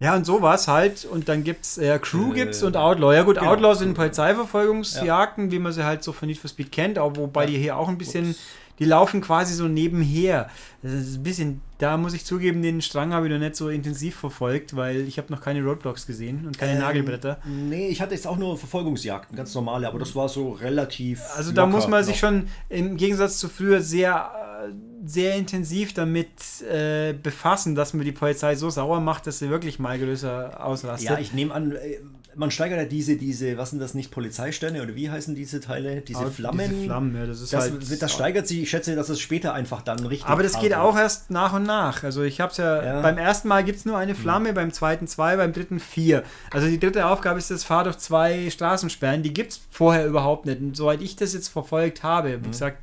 [0.00, 1.04] ja, und sowas halt.
[1.04, 3.14] Und dann gibt's äh, Crew Äh, gibt's und Outlaw.
[3.14, 3.50] Ja gut, genau.
[3.52, 7.46] Outlaw sind Polizeiverfolgungsjagden, wie man sie halt so von Need for Speed kennt, aber wobei
[7.46, 8.34] die hier auch ein bisschen,
[8.78, 10.48] die laufen quasi so nebenher.
[10.82, 13.68] Das ist ein bisschen, da muss ich zugeben, den Strang habe ich noch nicht so
[13.68, 17.38] intensiv verfolgt, weil ich habe noch keine Roadblocks gesehen und keine Ähm, Nagelbretter.
[17.46, 21.22] Nee, ich hatte jetzt auch nur Verfolgungsjagden, ganz normale, aber das war so relativ.
[21.36, 22.30] Also da muss man sich noch.
[22.30, 24.30] schon im Gegensatz zu früher sehr,
[24.68, 24.72] äh,
[25.06, 26.28] sehr intensiv damit
[26.62, 31.10] äh, befassen, dass man die Polizei so sauer macht, dass sie wirklich mal größer ausrastet.
[31.10, 31.98] Ja, ich nehme an, äh,
[32.38, 36.00] man steigert ja diese, diese, was sind das nicht, Polizeisterne oder wie heißen diese Teile?
[36.00, 36.70] Diese Aber Flammen.
[36.70, 38.02] Diese Flammen, ja, das ist das, halt.
[38.02, 40.28] das steigert sich, ich schätze, dass es später einfach dann richtig.
[40.28, 42.04] aber das geht auch erst nach und nach.
[42.04, 43.00] Also ich habe es ja, Ja.
[43.00, 46.22] beim ersten Mal gibt es nur eine Flamme, beim zweiten zwei, beim dritten vier.
[46.52, 49.22] Also die dritte Aufgabe ist das Fahr durch zwei Straßensperren.
[49.22, 50.60] Die gibt es vorher überhaupt nicht.
[50.60, 52.78] Und soweit ich das jetzt verfolgt habe, wie gesagt,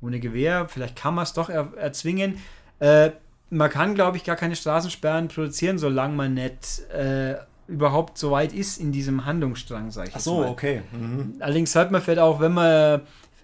[0.00, 2.38] ohne Gewehr, vielleicht kann man es doch er erzwingen.
[2.78, 3.10] Äh,
[3.50, 7.34] man kann, glaube ich, gar keine Straßensperren produzieren, solange man nicht äh,
[7.70, 10.48] überhaupt so weit ist in diesem Handlungsstrang, sag ich Ach so, mal.
[10.48, 10.82] okay.
[10.92, 11.36] Mhm.
[11.40, 13.02] Allerdings hört man vielleicht auch, wenn man.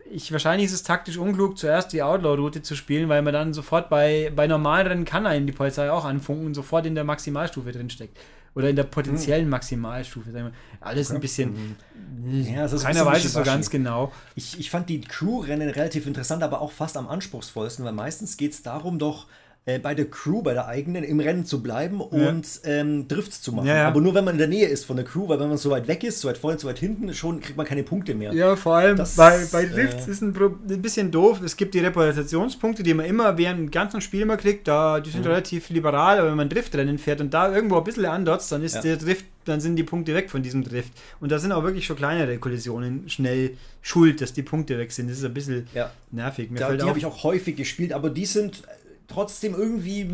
[0.09, 3.89] Ich, wahrscheinlich ist es taktisch unklug, zuerst die Outlaw-Route zu spielen, weil man dann sofort
[3.89, 7.73] bei, bei normalen Rennen kann einen die Polizei auch anfunken und sofort in der Maximalstufe
[7.73, 8.17] drinsteckt.
[8.55, 10.31] Oder in der potenziellen Maximalstufe.
[10.31, 10.53] sagen wir.
[10.81, 11.77] Alles ein bisschen.
[12.25, 14.13] Ja, das ist ein keiner bisschen weiß es so ganz genau.
[14.37, 18.53] Ich, ich fand die Crew-Rennen relativ interessant, aber auch fast am anspruchsvollsten, weil meistens geht
[18.53, 19.27] es darum, doch
[19.69, 23.53] äh, bei der Crew, bei der eigenen, im Rennen zu bleiben und ähm, Drifts zu
[23.53, 23.67] machen.
[23.67, 23.89] Ja, ja.
[23.89, 25.71] Aber nur wenn man in der Nähe ist von der Crew, weil wenn man so
[25.71, 28.33] weit weg ist, so weit vorne, so weit hinten, schon kriegt man keine Punkte mehr.
[28.33, 31.41] Ja, vor allem Das, bei, bei Drifts äh, ist ein, ein bisschen doof.
[31.45, 34.69] Es gibt die Reputationspunkte, die man immer während dem ganzen Spiel immer kriegt.
[34.69, 35.31] Da, die sind Mhm.
[35.33, 38.77] relativ liberal, aber wenn man Driftrennen fährt und da irgendwo ein bisschen andotzt, dann ist
[38.77, 38.83] Ja.
[38.83, 40.93] der Drift, dann sind die Punkte weg von diesem Drift.
[41.21, 45.11] Und da sind auch wirklich schon kleinere Kollisionen schnell schuld, dass die Punkte weg sind.
[45.11, 45.91] Das ist ein bisschen Ja.
[46.13, 46.53] nervig.
[46.53, 48.63] Mir Da, die habe ich auch häufig gespielt, aber die sind
[49.09, 50.11] trotzdem irgendwie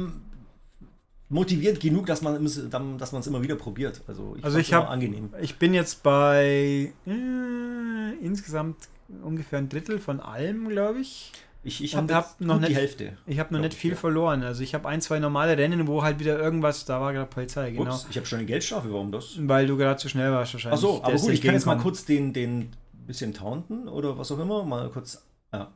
[1.28, 4.02] motiviert genug, dass man es- dass immer wieder probiert.
[4.07, 5.31] Also ich, Also ich hab- immer angenehm.
[5.40, 8.76] Ich bin jetzt bei äh, insgesamt
[9.22, 11.33] ungefähr ein Drittel von allem, glaube ich.
[11.64, 13.16] Ich, ich habe hab noch gut die nicht- Hälfte.
[13.26, 13.96] Ich habe noch nicht ich, viel ja.
[13.96, 14.42] verloren.
[14.42, 17.70] Also ich habe ein, zwei normale Rennen, wo halt wieder irgendwas, da war gerade Polizei,
[17.70, 17.92] genau.
[17.94, 19.37] Ups, ich habe schon eine Geldstrafe, warum das?
[19.38, 20.74] Weil du gerade zu schnell warst wahrscheinlich.
[20.83, 22.70] Achso, aber gut, ich kann jetzt mal kurz den, den
[23.07, 25.24] bisschen taunten oder was auch immer, mal kurz.
[25.52, 25.70] Ja.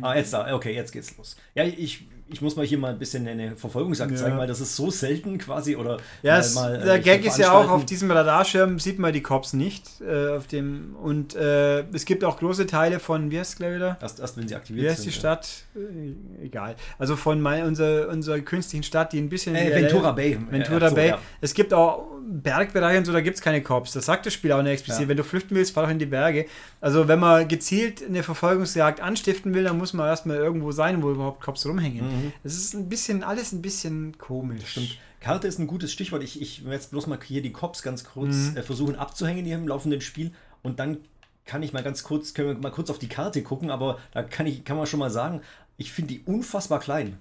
[0.00, 1.36] Ah, jetzt da, okay, jetzt geht's los.
[1.54, 4.16] Ja, ich, ich muss mal hier mal ein bisschen eine Verfolgungsjagd Ja.
[4.18, 7.24] zeigen, weil das ist so selten quasi oder Ja, mal- es, mal, äh, der Gag
[7.24, 9.84] ist ja auch, auf diesem Radarschirm sieht man die Cops nicht.
[10.00, 13.74] Äh, auf dem, und äh, es gibt auch große Teile von, wie heißt es gleich
[13.76, 13.96] wieder?
[14.00, 15.14] Erst, erst wenn sie aktiviert Wie heißt sind.
[15.14, 15.48] die Stadt?
[15.74, 16.74] Äh, egal.
[16.98, 19.54] Also von mein, unserer, unserer künstlichen Stadt, die ein bisschen.
[19.54, 20.38] Äh, Ventura Bay.
[20.50, 21.14] Ventura so, Bay.
[21.40, 23.92] Es gibt auch Bergbereiche und so, da gibt es keine Cops.
[23.94, 25.08] Das sagt das Spiel auch nicht explizit.
[25.08, 26.44] Wenn du flüchten willst, fahr doch in die Berge.
[26.80, 31.10] Also wenn man gezielt eine Verfolgungsjagd anstiften will, dann muss man erstmal irgendwo sein, wo
[31.10, 32.04] überhaupt Cops rumhängen.
[32.06, 32.17] Mhm.
[32.42, 34.70] Das ist ein bisschen, alles ein bisschen komisch.
[34.72, 34.98] Stimmt.
[35.20, 36.22] Karte ist ein gutes Stichwort.
[36.22, 38.56] Ich, ich werde jetzt bloß mal hier die Cops ganz kurz Mhm.
[38.56, 40.98] äh, versuchen abzuhängen hier im laufenden Spiel und dann
[41.44, 44.22] kann ich mal ganz kurz, können wir mal kurz auf die Karte gucken, aber da
[44.22, 45.40] kann ich, kann man schon mal sagen,
[45.78, 47.18] ich finde die unfassbar klein.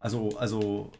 [0.00, 0.90] Also, also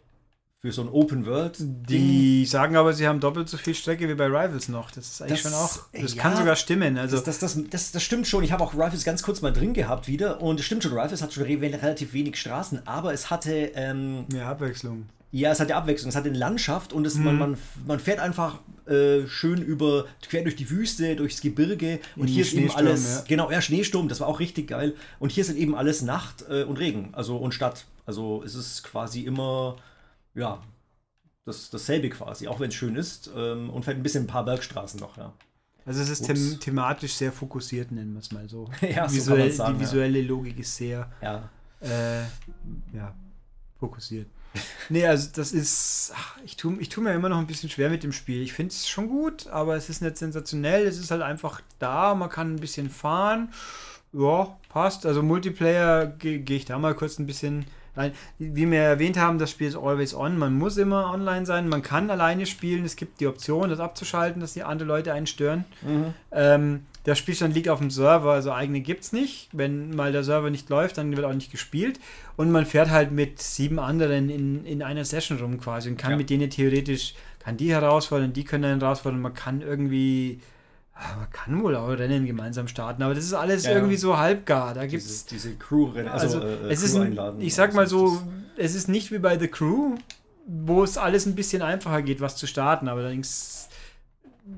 [0.68, 1.56] für so ein Open World.
[1.58, 4.90] Die sagen aber, sie haben doppelt so viel Strecke wie bei Rivals noch.
[4.90, 5.78] Das ist eigentlich Das- schon auch.
[6.02, 6.98] Das ja, kann sogar stimmen.
[6.98, 8.44] Also, Das, das, das, das, stimmt schon.
[8.44, 10.42] Ich habe auch Rifles ganz kurz mal drin gehabt wieder.
[10.42, 14.26] Und es stimmt schon, Rifles hat schon re relativ wenig Straßen, aber es hatte, ähm,
[14.30, 15.06] mehr Abwechslung.
[15.32, 16.10] ja, es hatte Abwechslung.
[16.10, 17.24] Es hatte eine Landschaft und es, Mhm.
[17.24, 22.00] man, man, man fährt einfach äh, schön über, quer durch die Wüste, durchs Gebirge.
[22.16, 23.24] Und hier ist eben alles, ja.
[23.28, 24.94] genau, ja, Schneesturm, das war auch richtig geil.
[25.18, 27.84] Und hier sind eben alles Nacht äh, und Regen, also und Stadt.
[28.06, 29.76] Also es ist quasi immer,
[30.34, 30.62] ja,
[31.44, 33.30] das, dasselbe quasi, auch wenn es schön ist.
[33.34, 35.32] Ähm, und vielleicht ein bisschen ein paar Bergstraßen noch, ja.
[35.84, 38.68] Also es ist them thematisch sehr fokussiert, nennen wir es mal so.
[38.82, 39.90] Ja, so Visuell, man's sagen, die ja.
[39.90, 41.48] visuelle Logik ist sehr Ja,
[41.80, 42.24] äh,
[42.94, 43.14] ja,
[43.78, 44.28] fokussiert.
[44.88, 46.12] Nee, also das ist.
[46.14, 48.42] ach, Ich tue ich tu mir immer noch ein bisschen schwer mit dem Spiel.
[48.42, 50.86] Ich finde es schon gut, aber es ist nicht sensationell.
[50.86, 52.14] Es ist halt einfach da.
[52.14, 53.52] Man kann ein bisschen fahren.
[54.12, 55.06] Ja, passt.
[55.06, 57.66] Also Multiplayer gehe geh ich da mal kurz ein bisschen
[57.98, 58.12] rein.
[58.38, 60.38] Wie wir erwähnt haben, das Spiel ist always on.
[60.38, 61.68] Man muss immer online sein.
[61.68, 62.84] Man kann alleine spielen.
[62.84, 65.64] Es gibt die Option, das abzuschalten, dass die andere Leute einen stören.
[66.32, 69.48] Ähm, der Spielstand liegt auf dem Server, also eigene gibt es nicht.
[69.52, 71.98] Wenn mal der Server nicht läuft, dann wird auch nicht gespielt.
[72.36, 76.10] Und man fährt halt mit sieben anderen in, in einer Session rum quasi und kann
[76.12, 76.16] Ja.
[76.18, 79.22] mit denen theoretisch, kann die herausfordern, die können dann herausfordern.
[79.22, 80.40] Man kann irgendwie,
[81.16, 84.74] man kann wohl auch Rennen gemeinsam starten, aber das ist alles Ja, irgendwie so halbgar.
[84.74, 87.40] Da gibt diese, es diese Crew-Rennen, also, also, äh, es ist, Crew ein, einladen.
[87.40, 88.20] ich sag mal so,
[88.56, 89.96] es ist nicht wie bei The Crew,
[90.46, 93.68] wo es alles ein bisschen einfacher geht, was zu starten, aber allerdings,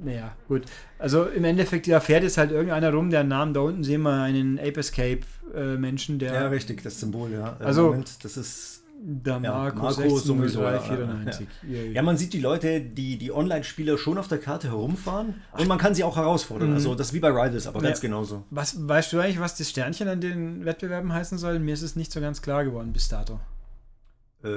[0.05, 0.63] naja, gut.
[0.99, 4.13] Also im Endeffekt, da fährt jetzt halt irgendeiner rum, der Namen da unten sehen wir
[4.23, 5.21] einen Ape Escape
[5.55, 7.57] äh, Menschen, der, Ja, richtig, das Symbol, ja.
[7.61, 8.80] Äh, Also- Moment, das ist.
[9.03, 10.27] Der Ja, Marco, Marco 160394.
[10.27, 11.49] sowieso, ja, 94.
[11.63, 11.93] Ja, ja.
[11.93, 15.79] Ja, man sieht die Leute, die, die Online-Spieler schon auf der Karte herumfahren und man
[15.79, 16.71] kann sie auch herausfordern.
[16.71, 16.75] Mhm.
[16.75, 18.45] Also das ist wie bei Rivals, aber ganz genauso.
[18.51, 21.59] Was, weißt du eigentlich, was das Sternchen an den Wettbewerben heißen soll?
[21.59, 23.41] Mir ist es nicht so ganz klar geworden bis dato.
[24.43, 24.49] Äh,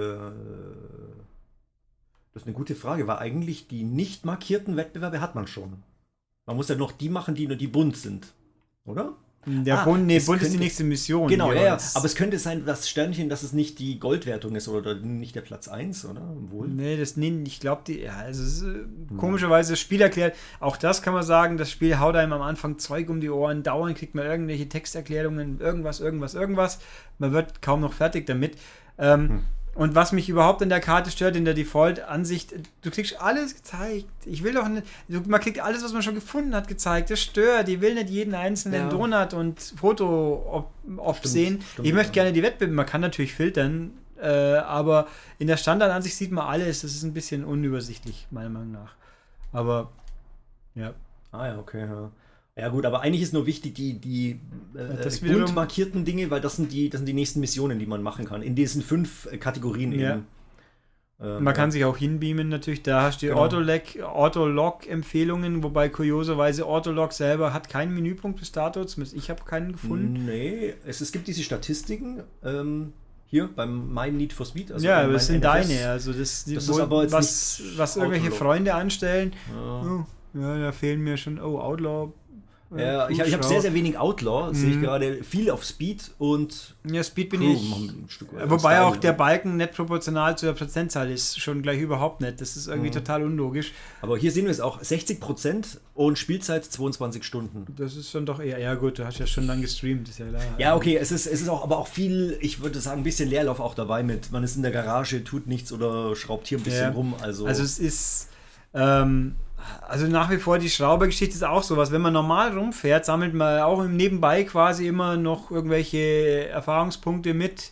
[2.34, 5.84] das ist eine gute Frage, weil eigentlich die nicht markierten Wettbewerbe hat man schon.
[6.46, 8.34] Man muss ja noch die machen, die nur die bunt sind.
[8.86, 9.14] Oder?
[9.46, 11.28] Der Ah, Bund, nee, Bund ist die könnte- nächste Mission.
[11.28, 11.78] Genau, ja, ja.
[11.96, 15.42] Aber es könnte sein, das Sternchen, dass es nicht die Goldwertung ist oder nicht der
[15.42, 16.22] Platz 1, oder?
[16.50, 16.68] Wohl.
[16.70, 20.36] Nee, das nee, ich glaube, die, ja, also es ist, äh, komischerweise das Spiel erklärt.
[20.60, 23.64] Auch das kann man sagen, das Spiel haut einem am Anfang Zeug um die Ohren,
[23.64, 26.80] dauernd kriegt man irgendwelche Texterklärungen, irgendwas, irgendwas, irgendwas.
[27.20, 28.56] Man wird kaum noch fertig damit.
[28.98, 29.44] Ähm, Hm.
[29.76, 34.06] Und was mich überhaupt in der Karte stört, in der Default-Ansicht, du kriegst alles gezeigt.
[34.26, 34.86] Ich will doch nicht,
[35.28, 37.10] man kriegt alles, was man schon gefunden hat, gezeigt.
[37.10, 37.68] Das stört.
[37.70, 38.90] Ich will nicht jeden einzelnen Ja.
[38.90, 41.64] Donut und Foto ob, ob Stimmt, sehen.
[41.74, 42.24] stimmt, ich möchte ja.
[42.24, 45.08] gerne die Wettbewerbe, man kann natürlich filtern, äh, aber
[45.40, 46.82] in der Standardansicht sieht man alles.
[46.82, 48.94] Das ist ein bisschen unübersichtlich, meiner Meinung nach.
[49.52, 49.92] Aber
[50.76, 50.94] ja.
[51.32, 51.82] Ah ja, okay.
[51.82, 52.12] Ja.
[52.58, 54.40] Ja gut, aber eigentlich ist nur wichtig die, die
[54.76, 57.86] äh, das bunt markierten Dinge, weil das sind, die, das sind die nächsten Missionen, die
[57.88, 58.42] man machen kann.
[58.44, 60.12] In diesen fünf äh, Kategorien Ja.
[60.14, 60.28] eben.
[61.22, 62.82] Ähm, Man kann sich auch hinbeamen natürlich.
[62.84, 63.40] Da hast du Genau.
[63.46, 68.84] Autolog- Autolog-Empfehlungen, wobei kurioserweise Autolog selber hat keinen Menüpunkt bis dato.
[68.86, 70.26] Zumindest ich habe keinen gefunden.
[70.26, 72.94] Nee, es, es gibt diese Statistiken ähm,
[73.28, 74.72] hier beim My Need for Speed.
[74.72, 75.68] also ja, aber es sind NFS.
[75.68, 75.90] deine.
[75.90, 78.40] Also das, Das wo, ist aber jetzt was, was irgendwelche Autolog.
[78.40, 79.34] Freunde anstellen.
[79.54, 79.82] Ja.
[79.82, 80.06] Oh,
[80.40, 81.40] ja, da fehlen mir schon.
[81.40, 82.12] Oh, Outlaw.
[82.78, 84.54] Ja, ich, habe sehr, sehr wenig Outlaw, mhm.
[84.54, 86.76] sehe ich gerade viel auf Speed und.
[86.90, 88.50] Ja, Speed bin Crew ich.
[88.50, 92.42] Wobei auch der Balken nicht proportional zu der Prozentzahl ist, schon gleich überhaupt nicht.
[92.42, 92.94] Das ist irgendwie mhm.
[92.94, 93.74] total unlogisch.
[94.02, 97.66] Aber hier sehen wir es auch: 60 Prozent und Spielzeit 22 Stunden.
[97.78, 100.26] Das ist schon doch eher, ja gut, du hast ja schon lange gestreamt, ist ja
[100.26, 100.42] klar.
[100.58, 103.30] Ja, okay, es ist, es ist auch, aber auch viel, ich würde sagen, ein bisschen
[103.30, 104.32] Leerlauf auch dabei mit.
[104.32, 106.92] Man ist in der Garage, tut nichts oder schraubt hier ein bisschen ja.
[106.92, 107.14] rum.
[107.22, 108.30] Also, also es ist.
[108.74, 109.36] Ähm,
[109.88, 111.92] also nach wie vor die Schraubergeschichte ist auch sowas.
[111.92, 117.72] Wenn man normal rumfährt, sammelt man auch im Nebenbei quasi immer noch irgendwelche Erfahrungspunkte mit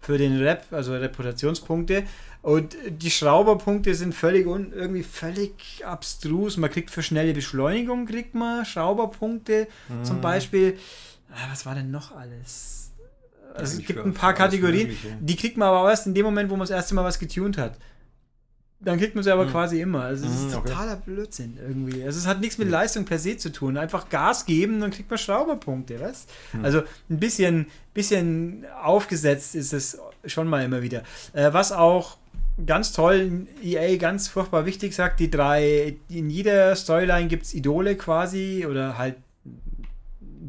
[0.00, 2.04] für den Rap, also Reputationspunkte.
[2.42, 6.56] Und die Schrauberpunkte sind völlig un, irgendwie völlig abstrus.
[6.56, 10.04] Man kriegt für schnelle Beschleunigung kriegt man Schrauberpunkte mhm.
[10.04, 10.76] zum Beispiel.
[11.30, 12.90] Ah, was war denn noch alles?
[13.54, 16.54] Also es gibt ein paar Kategorien, die kriegt man aber erst in dem Moment, wo
[16.54, 17.76] man das erste Mal was getuned hat
[18.84, 19.50] dann kriegt man sie aber mhm.
[19.50, 20.02] quasi immer.
[20.02, 20.68] Also es ist mhm, okay.
[20.68, 22.02] totaler Blödsinn irgendwie.
[22.04, 22.72] Also es hat nichts mit mhm.
[22.72, 23.76] Leistung per se zu tun.
[23.76, 26.26] Einfach Gas geben, dann kriegt man Schrauberpunkte, was?
[26.52, 26.64] Mhm.
[26.64, 31.02] Also ein bisschen, bisschen aufgesetzt ist es schon mal immer wieder.
[31.32, 32.18] Äh, was auch
[32.66, 37.96] ganz toll, EA ganz furchtbar wichtig sagt, die drei, in jeder Storyline gibt es Idole
[37.96, 39.16] quasi oder halt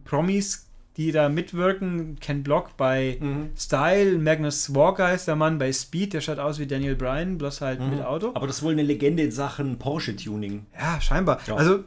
[0.06, 2.18] Promis die da mitwirken.
[2.20, 3.50] Ken Block bei mhm.
[3.58, 7.62] Style, Magnus Walker ist der Mann bei Speed, der schaut aus wie Daniel Bryan, bloß
[7.62, 7.90] halt mhm.
[7.92, 8.32] mit Auto.
[8.34, 10.66] Aber das ist wohl eine Legende in Sachen Porsche-Tuning.
[10.80, 11.40] Ja, scheinbar.
[11.48, 11.56] Ja.
[11.56, 11.80] Also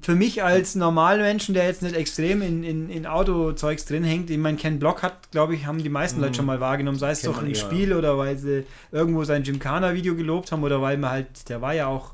[0.00, 4.30] für mich als normaler Menschen, der jetzt nicht extrem in, in, in Autozeugs drin hängt,
[4.30, 6.24] ich meine, Ken Block hat, glaube ich, haben die meisten mhm.
[6.24, 7.96] Leute schon mal wahrgenommen, sei es doch ein Spiel ja.
[7.96, 11.88] oder weil sie irgendwo sein Gymkhana-Video gelobt haben oder weil man halt, der war ja
[11.88, 12.12] auch,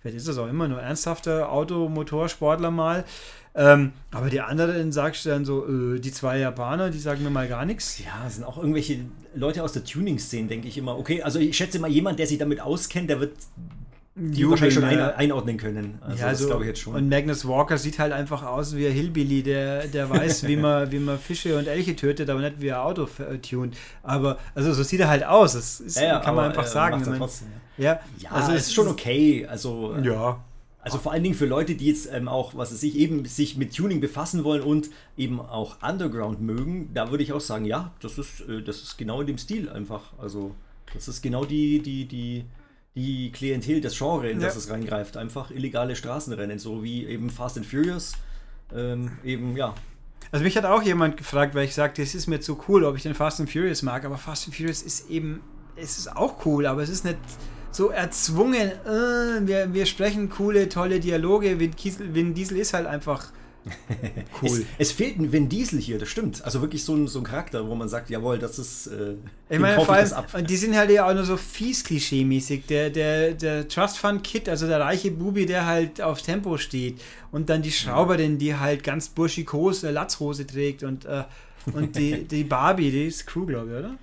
[0.00, 3.04] vielleicht ist das auch immer nur ernsthafter Automotorsportler mal.
[3.54, 7.30] Ähm, aber die anderen sagst du dann so, äh, die zwei Japaner, die sagen mir
[7.30, 7.98] mal gar nichts.
[7.98, 9.00] Ja, sind auch irgendwelche
[9.34, 10.98] Leute aus der Tuning-Szene, denke ich immer.
[10.98, 13.32] Okay, also ich schätze mal, jemand, der sich damit auskennt, der wird
[14.16, 15.98] die Jubeln, wahrscheinlich schon ein, einordnen können.
[16.02, 16.94] Also, ja, also, glaube ich jetzt schon.
[16.94, 20.90] Und Magnus Walker sieht halt einfach aus wie ein Hillbilly, der, der weiß, wie man,
[20.92, 23.08] wie man Fische und Elche tötet, aber nicht wie er Auto
[23.40, 23.76] tunt.
[24.02, 25.54] Aber also so sieht er halt aus.
[25.54, 27.02] Das ist, ja, kann man einfach sagen.
[27.02, 28.00] Trotzdem, ja.
[28.18, 29.46] ja, also es ist schon okay.
[29.48, 30.44] Also ja.
[30.82, 33.56] Also vor allen Dingen für Leute, die jetzt ähm, auch, was es sich eben sich
[33.56, 37.92] mit Tuning befassen wollen und eben auch Underground mögen, da würde ich auch sagen, ja,
[38.00, 40.12] das ist, äh, das ist genau in dem Stil einfach.
[40.18, 40.54] Also
[40.94, 42.44] das ist genau die, die, die,
[42.94, 45.18] die Klientel, das Genre, in das es reingreift.
[45.18, 48.14] Einfach illegale Straßenrennen, so wie eben Fast and Furious.
[48.74, 49.74] Ähm, eben, ja.
[50.32, 52.96] Also mich hat auch jemand gefragt, weil ich sagte, es ist mir zu cool, ob
[52.96, 55.42] ich den Fast and Furious mag, aber Fast and Furious ist eben,
[55.76, 57.18] es ist auch cool, aber es ist nicht
[57.72, 61.58] so erzwungen, äh, wir, wir sprechen coole, tolle Dialoge.
[61.58, 63.28] Vin, Kiesel, Vin Diesel ist halt einfach
[64.42, 64.64] cool.
[64.78, 66.42] Es, es, fehlt ein Vin Diesel hier, das stimmt.
[66.44, 68.86] Also wirklich so ein, so ein Charakter, wo man sagt, jawohl, das ist.
[68.86, 69.14] Äh,
[69.50, 72.66] ich meine, vor allem, die sind halt ja auch nur so fies klischee-mäßig.
[72.68, 77.00] Der, der, der Trust Fund Kid, also der reiche Bubi, der halt auf Tempo steht.
[77.32, 80.82] Und dann die Schrauberin, die halt ganz burschikos Latzhose trägt.
[80.82, 81.24] Und, äh,
[81.72, 83.98] und die, die Barbie, die ist Crew, glaube ich, oder?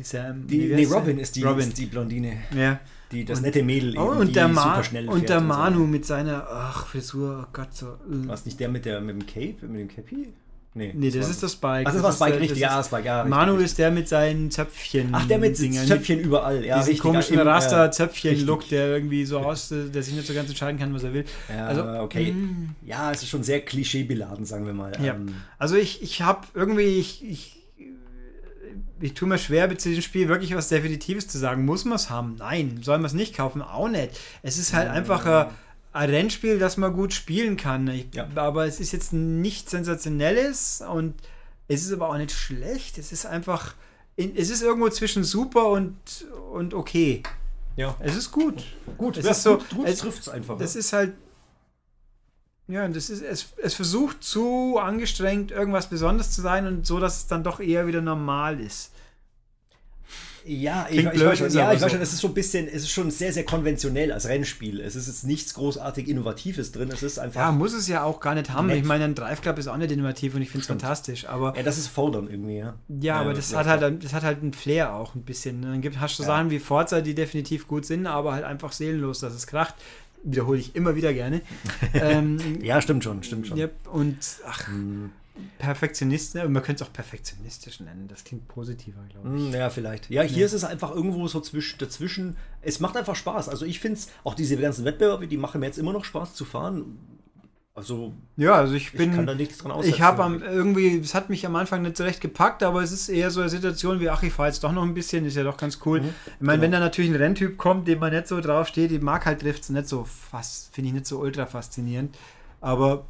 [0.00, 0.46] Die Sam.
[0.46, 1.68] Die, nee, Robin ist die, Robin.
[1.68, 2.38] Ist die Blondine.
[2.56, 2.80] Ja.
[3.12, 5.86] Die, das und, nette Mädel, oh, und der super schnell Und der Manu so.
[5.86, 7.86] mit seiner ach, Frisur, oh Gott, so.
[8.08, 8.28] Uh.
[8.28, 10.28] War es nicht der mit, der mit dem Cape, mit dem Cappy?
[10.72, 11.84] Nee, nee das, das ist das Spike.
[11.86, 13.24] Ach, das, das war Spike, richtig, ja, Spike, ja.
[13.24, 13.66] Manu richtig.
[13.66, 15.10] ist der mit seinen Zöpfchen.
[15.12, 15.86] Ach, der mit Dingern.
[15.86, 16.78] Zöpfchen überall, ja.
[16.78, 21.02] Diesen komischen Raster-Zöpfchen-Look, der irgendwie so aus, der sich nicht so ganz entscheiden kann, was
[21.02, 21.24] er will.
[21.50, 22.32] Ja, also, okay.
[22.32, 22.76] Mm.
[22.86, 24.92] Ja, es ist schon sehr klischeebeladen, sagen wir mal.
[25.04, 25.14] Ja.
[25.14, 25.34] Ähm.
[25.58, 27.59] Also ich, ich habe irgendwie, ich, ich
[29.00, 31.64] ich tue mir schwer, zu diesem Spiel wirklich was Definitives zu sagen.
[31.64, 32.36] Muss man es haben?
[32.38, 32.80] Nein.
[32.82, 33.62] Soll man es nicht kaufen?
[33.62, 34.18] Auch nicht.
[34.42, 35.50] Es ist halt einfach
[35.92, 37.88] ein, Rennspiel, das man gut spielen kann.
[37.88, 38.28] Ich, ja.
[38.34, 41.14] Aber es ist jetzt nichts Sensationelles und
[41.68, 42.98] es ist aber auch nicht schlecht.
[42.98, 43.74] Es ist einfach,
[44.16, 45.96] es ist irgendwo zwischen super und,
[46.52, 47.22] und okay.
[47.76, 47.96] Ja.
[48.00, 48.64] Es ist gut.
[48.98, 50.58] Gut, es ist so, gut, gut trifft es einfach.
[50.58, 51.14] Das ist halt
[52.70, 57.00] ja, und das ist, es, es versucht zu angestrengt, irgendwas Besonderes zu sein und so,
[57.00, 58.92] dass es dann doch eher wieder normal ist.
[60.44, 62.82] Ja, ich, ich, weiß schon, ja, ich weiß schon, es ist so ein bisschen, es
[62.82, 64.80] ist schon sehr, sehr konventionell als Rennspiel.
[64.80, 66.90] Es ist jetzt nichts großartig Innovatives drin.
[66.90, 67.40] Es ist einfach.
[67.40, 68.68] Ja, muss es ja auch gar nicht haben.
[68.68, 68.78] Nett.
[68.78, 71.28] Ich meine, ein Drive Club ist auch nicht innovativ und ich finde es fantastisch.
[71.28, 72.74] Aber ja, das ist fordern irgendwie, ja.
[72.88, 75.62] Ja, aber das, hat halt, das hat halt einen Flair auch ein bisschen.
[75.62, 76.28] Dann gibt, hast du ja.
[76.28, 79.74] Sachen wie Forza, die definitiv gut sind, aber halt einfach seelenlos, dass es kracht
[80.22, 81.42] wiederhole ich immer wieder gerne.
[81.94, 83.58] ähm, ja, stimmt schon, stimmt schon.
[83.58, 85.10] Yep, und ach, hm.
[85.58, 89.44] Perfektionist, man könnte es auch perfektionistisch nennen, das klingt positiver, glaube ich.
[89.44, 90.10] Hm, ja, vielleicht.
[90.10, 90.46] Ja, hier ja.
[90.46, 92.36] ist es einfach irgendwo so zwisch, dazwischen.
[92.62, 93.48] Es macht einfach Spaß.
[93.48, 96.34] Also ich finde es, auch diese ganzen Wettbewerbe, die machen mir jetzt immer noch Spaß
[96.34, 96.98] zu fahren.
[97.72, 99.10] Also, ja, also ich bin.
[99.10, 99.94] Ich kann da nichts dran aussetzen.
[99.94, 103.08] Ich habe irgendwie, es hat mich am Anfang nicht so recht gepackt, aber es ist
[103.08, 105.44] eher so eine Situation wie, ach, ich fahre jetzt doch noch ein bisschen, ist ja
[105.44, 106.00] doch ganz cool.
[106.00, 106.62] Mhm, ich meine, genau.
[106.62, 109.42] wenn da natürlich ein Renntyp kommt, dem man nicht so drauf steht, die mag halt
[109.42, 112.16] Drifts nicht so fast, finde ich nicht so ultra faszinierend.
[112.60, 113.06] Aber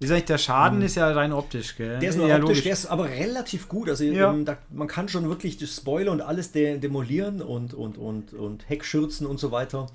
[0.00, 1.98] Wie sag ich, der Schaden ist ja rein optisch, gell?
[2.00, 2.62] Der ist nur ja, optisch, logisch.
[2.64, 3.88] der ist aber relativ gut.
[3.88, 4.30] Also Ja.
[4.32, 8.34] ähm, da, man kann schon wirklich das Spoiler und alles de demolieren und, und, und,
[8.34, 9.86] und Heckschürzen und so weiter.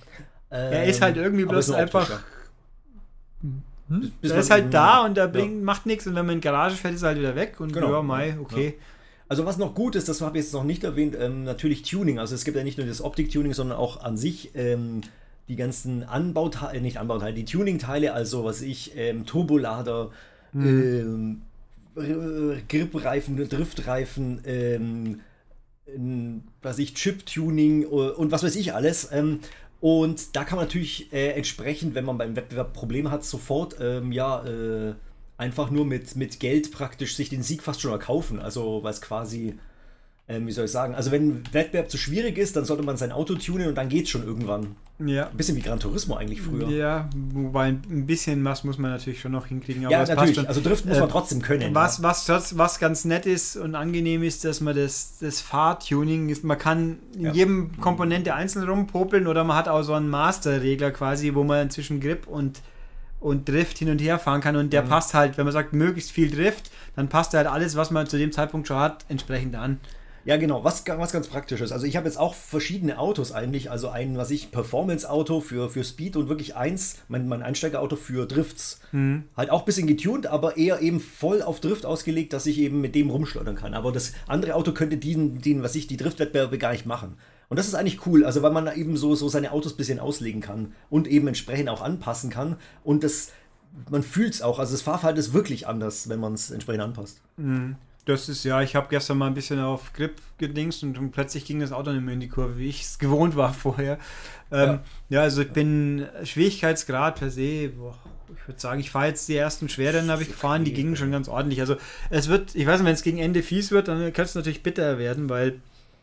[0.50, 3.50] Er ist halt irgendwie bloß nur optisch, einfach- ja.
[3.90, 4.12] Hm?
[4.22, 5.46] bis Der ist halt da und der ja.
[5.46, 7.74] macht nichts und wenn man in die Garage fährt, ist er halt wieder weg und
[7.74, 7.92] Genau.
[7.92, 8.76] ja, Mai, okay.
[9.28, 12.18] Also was noch gut ist, das habe ich jetzt noch nicht erwähnt, ähm, natürlich Tuning.
[12.20, 15.02] Also es gibt ja nicht nur das Optik-Tuning, sondern auch an sich ähm,
[15.48, 20.10] die ganzen Anbauteile, äh, nicht Anbauteile, die Tuning-Teile, also was ich, ähm, Turbolader,
[20.56, 21.42] ähm,
[21.96, 25.20] R- Gripreifen, Driftreifen, ähm,
[25.88, 29.10] ähm, was ich, Chip-Tuning äh, und was weiß ich alles.
[29.82, 34.12] Und da kann man natürlich äh, entsprechend, wenn man beim Wettbewerb Probleme hat, sofort ähm,
[34.12, 34.94] ja äh,
[35.38, 38.40] einfach nur mit, mit Geld praktisch sich den Sieg fast schon erkaufen.
[38.40, 39.58] Also was quasi,
[40.30, 42.96] ähm, wie soll ich sagen, also wenn ein Wettbewerb zu schwierig ist, dann sollte man
[42.98, 44.76] sein Auto tunen und dann geht's schon irgendwann.
[45.04, 45.28] Ja.
[45.30, 46.70] Ein bisschen wie Gran Turismo eigentlich früher.
[46.70, 49.82] Ja, wobei ein bisschen was muss man natürlich schon noch hinkriegen.
[49.90, 50.36] Ja, es natürlich.
[50.36, 50.46] schon.
[50.46, 51.74] Also Drift muss Äh, man trotzdem können.
[51.74, 56.44] Was, was, was, ganz nett ist und angenehm ist, dass man das, das Fahrtuning, ist,
[56.44, 57.32] man kann in Ja.
[57.32, 62.02] jedem Komponente einzeln rumpopeln oder man hat auch so einen Master-Regler quasi, wo man zwischen
[62.02, 62.60] Grip und,
[63.22, 64.70] und Drift hin und her fahren kann und Mhm.
[64.72, 68.06] der passt halt, wenn man sagt, möglichst viel Drift, dann passt halt alles, was man
[68.06, 69.80] zu dem Zeitpunkt schon hat, entsprechend an.
[70.26, 71.72] Ja, genau, was, was ganz praktisch ist.
[71.72, 73.72] Also ich habe jetzt auch verschiedene Autos eigentlich.
[73.72, 78.26] Also ein, was ich, Performance-Auto für, für Speed und wirklich eins, mein, mein Einsteigerauto für
[78.26, 78.82] Drifts.
[79.38, 82.82] Halt auch ein bisschen getuned, aber eher eben voll auf Drift ausgelegt, dass ich eben
[82.82, 83.74] mit dem rumschleudern kann.
[83.74, 87.16] Aber das andere Auto könnte den, den was ich, die Driftwettbewerbe gar nicht machen.
[87.50, 89.78] Und das ist eigentlich cool, also weil man da eben so, so seine Autos ein
[89.78, 92.58] bisschen auslegen kann und eben entsprechend auch anpassen kann.
[92.84, 93.32] Und das,
[93.90, 94.60] man fühlt es auch.
[94.60, 97.22] Also das Fahrverhalten ist wirklich anders, wenn man es entsprechend anpasst.
[98.06, 101.46] Das ist ja, ich habe gestern mal ein bisschen auf Grip gedingst und, und plötzlich
[101.46, 104.00] ging das Auto nicht mehr in die Kurve, wie ich es gewohnt war vorher.
[104.52, 105.22] Ähm, ja.
[105.22, 107.98] also ich bin Schwierigkeitsgrad per se, boah,
[108.36, 111.12] ich würde sagen, ich fahre jetzt die ersten Schweren, habe ich gefahren, die gingen schon
[111.12, 111.60] ganz ordentlich.
[111.60, 111.76] Also
[112.10, 114.64] es wird, ich weiß nicht, wenn es gegen Ende fies wird, dann könnte es natürlich
[114.64, 115.60] bitter werden, weil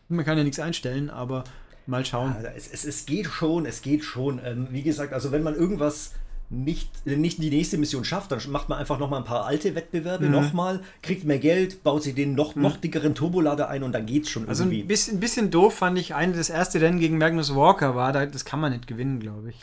[0.08, 1.44] man kann ja nichts einstellen, aber
[1.86, 2.34] mal schauen.
[2.34, 4.40] Also es, es, es geht schon, es geht schon.
[4.44, 6.12] Ähm, wie gesagt, also wenn man irgendwas
[6.48, 10.26] nicht, nicht die nächste Mission schafft, dann macht man einfach nochmal ein paar alte Wettbewerbe,
[10.26, 10.30] Mhm.
[10.32, 14.30] nochmal, kriegt mehr Geld, baut sich den noch, noch dickeren Turbolader ein und dann geht's
[14.30, 14.82] schon Also irgendwie.
[14.82, 18.12] ein bisschen, ein bisschen doof fand ich, ein, das erste Rennen gegen Magnus Walker war,
[18.12, 19.56] da, das kann man nicht gewinnen, glaube ich.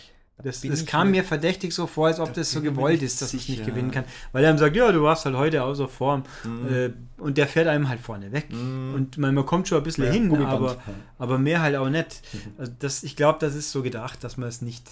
[0.43, 3.47] Das, das kam mir- verdächtig so vor, als ob das so gewollt ist, dass ich
[3.47, 4.03] nicht gewinnen kann.
[4.33, 6.23] Weil er ihm sagt, ja, du warst halt heute außer Form.
[6.43, 6.73] Mhm.
[6.73, 8.47] Äh, und der fährt einem halt vorne weg.
[8.51, 10.77] Und man, man kommt schon ein bisschen Ja, hin, aber,
[11.17, 12.23] aber mehr halt auch nicht.
[12.57, 14.83] Also das, ich glaube, das ist so gedacht, dass man es nicht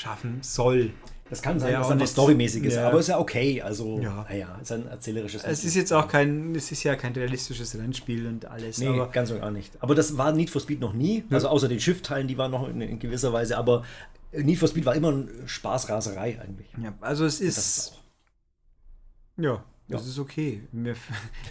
[0.00, 0.90] schaffen soll.
[1.28, 2.88] Das kann sein, Ja, dass auch einfach storymäßig ist, ja.
[2.88, 3.62] aber ist ja okay.
[3.62, 4.26] Also, Ja.
[4.28, 8.26] naja, ist ein erzählerisches Es ist jetzt auch kein, es ist ja kein realistisches Rennspiel
[8.26, 8.78] und alles.
[8.78, 9.72] Nee, aber ganz und gar nicht.
[9.80, 11.22] Aber das war Need for Speed noch nie.
[11.30, 13.56] Also außer den Schiff-Teilen, die waren noch in, in gewisser Weise.
[13.58, 13.84] Aber
[14.32, 16.66] Need for Speed war immer ein Spaßraserei eigentlich.
[16.82, 17.58] ja, also es ist.
[17.58, 19.42] ist auch.
[19.44, 20.08] Ja, das Ja.
[20.08, 20.62] ist okay.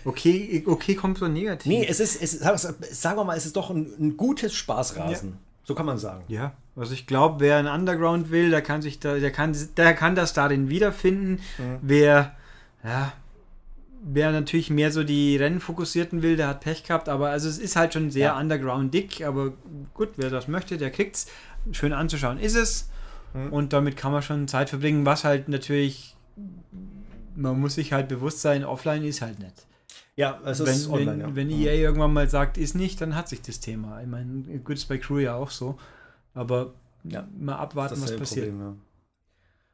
[0.03, 1.69] Okay, okay kommt so negativ.
[1.69, 5.38] Nee, es ist, es, sag- sagen wir mal, es ist doch ein, ein gutes Spaßrasen.
[5.69, 6.23] So kann man sagen.
[6.29, 9.93] ja, also ich glaube, wer ein Underground will, der kann sich da, der kann, der
[9.93, 11.41] kann das darin wiederfinden.
[11.84, 12.36] Wer,
[12.84, 13.13] ja,
[14.01, 17.60] wer natürlich mehr so die Rennen fokussierten will, der hat Pech gehabt, aber also es
[17.60, 18.39] ist halt schon sehr Ja.
[18.39, 19.53] Underground dick, aber
[19.93, 21.27] gut, wer das möchte, der kriegt's.
[21.71, 22.89] Schön anzuschauen ist es.
[23.51, 26.15] Und damit kann man schon Zeit verbringen, was halt natürlich,
[27.36, 29.67] man muss sich halt bewusst sein, offline ist halt nicht.
[30.19, 31.12] Ja, es wenn, ist online.
[31.12, 31.36] wenn, ja.
[31.36, 34.01] wenn EA irgendwann mal sagt, ist nicht, dann hat sich das Thema.
[34.01, 35.77] Ich meine, ist bei Crew ja auch so.
[36.34, 36.73] Aber
[37.05, 38.49] Ja, mal abwarten, was passiert.
[38.49, 38.75] Problem, ja.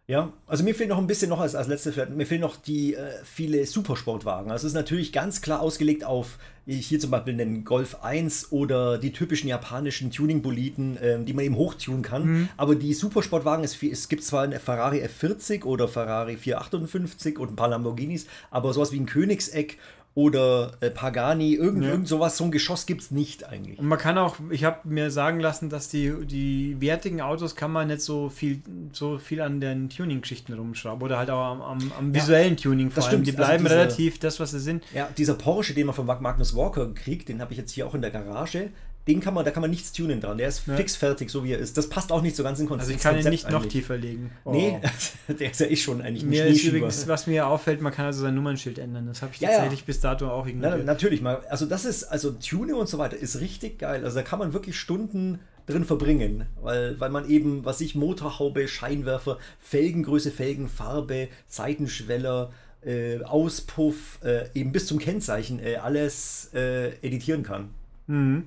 [0.08, 2.94] Ja, also mir fehlt noch ein bisschen noch als, als letztes, mir fehlen noch die
[2.94, 4.52] äh, viele Supersportwagen.
[4.52, 9.00] Also es ist natürlich ganz klar ausgelegt auf, hier zum Beispiel den Golf 1 oder
[9.00, 12.26] die typischen japanischen Tuning-Boliden, ähm, die man eben hochtunen kann.
[12.28, 12.50] Mhm.
[12.56, 17.56] Aber die Supersportwagen, es, es gibt zwar eine Ferrari F40 oder Ferrari 458 und ein
[17.56, 19.80] paar Lamborghinis, aber sowas wie ein Königseck
[20.16, 21.90] oder äh, Pagani, irgend, Ja.
[21.92, 23.78] irgend sowas, so ein Geschoss gibt es nicht eigentlich.
[23.78, 27.70] Und man kann auch, ich habe mir sagen lassen, dass die, die wertigen Autos kann
[27.72, 28.62] man nicht so viel,
[28.94, 32.90] so viel an den Tuning-Geschichten rumschrauben oder halt auch am, am, am Ja, visuellen Tuning
[32.92, 33.24] vor das allem.
[33.24, 33.28] stimmt.
[33.28, 34.86] Die Also bleiben diese- relativ das, was sie sind.
[34.94, 37.94] Ja, dieser Porsche, den man von Magnus Walker kriegt, den habe ich jetzt hier auch
[37.94, 38.70] in der Garage.
[39.08, 40.38] Den kann man, da kann man nichts tunen dran.
[40.40, 40.76] Der ist Ja.
[40.76, 41.78] fix fertig, so wie er ist.
[41.78, 42.88] Das passt auch nicht so ganz in Konzept.
[42.90, 43.74] Also ich kann ihn nicht noch eigentlich.
[43.74, 44.32] tiefer legen.
[44.46, 44.80] Nee,
[45.28, 48.08] der ist ja eh schon eigentlich ein Mir ist übrigens, was mir auffällt, man kann
[48.08, 49.06] also sein Nummernschild ändern.
[49.06, 49.56] Das habe ich Ja, ja.
[49.58, 50.86] tatsächlich bis dato auch Na, ignoriert.
[50.86, 51.42] natürlich mal.
[51.50, 54.04] Also das ist, also Tune und so weiter ist richtig geil.
[54.04, 58.68] Also da kann man wirklich Stunden drin verbringen, weil, weil man eben, was ich, Motorhaube,
[58.68, 62.52] Scheinwerfer, Felgengröße, Felgenfarbe, Seitenschweller,
[62.86, 67.70] äh, Auspuff, äh, eben bis zum Kennzeichen äh, alles äh, editieren kann.
[68.08, 68.44] Mhm.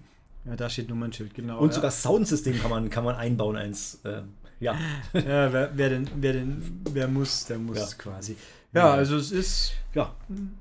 [0.49, 1.59] Ja, da steht Nummernschild, genau.
[1.59, 1.75] Und ja.
[1.75, 4.01] sogar Soundsystem kann man, kann man einbauen, eins.
[4.05, 4.23] Äh,
[4.61, 4.75] Ja.
[5.13, 7.87] Ja, wer, wer denn, wer denn, wer muss, der muss Ja.
[7.99, 8.37] quasi.
[8.73, 8.95] Ja, Ja.
[8.95, 10.13] also es ist ja.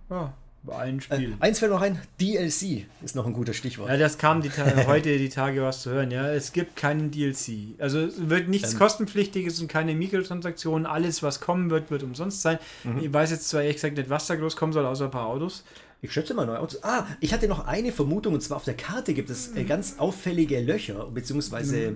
[0.10, 0.34] ja,
[0.70, 1.34] ein Äh, Spiel.
[1.39, 3.89] eins fällt noch ein, DLC ist noch ein gutes Stichwort.
[3.89, 4.49] Ja, das kam die
[4.88, 6.11] heute die Tage was zu hören.
[6.11, 7.76] Ja, es gibt keinen DLC.
[7.80, 8.80] Also es wird nichts Ähm.
[8.80, 10.86] kostenpflichtiges und keine Mikrotransaktionen.
[10.86, 12.59] Alles, was kommen wird, wird umsonst sein.
[12.84, 12.99] Mhm.
[13.03, 15.28] Ich weiß jetzt zwar ehrlich gesagt nicht, was da groß kommen soll, außer ein paar
[15.28, 15.63] Autos.
[16.01, 16.84] Ich schätze mal neue Autos.
[16.84, 19.95] Ah, ich hatte noch eine Vermutung und zwar auf der Karte gibt es äh, ganz
[19.97, 21.95] auffällige Löcher, beziehungsweise.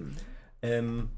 [0.63, 1.09] Ähm,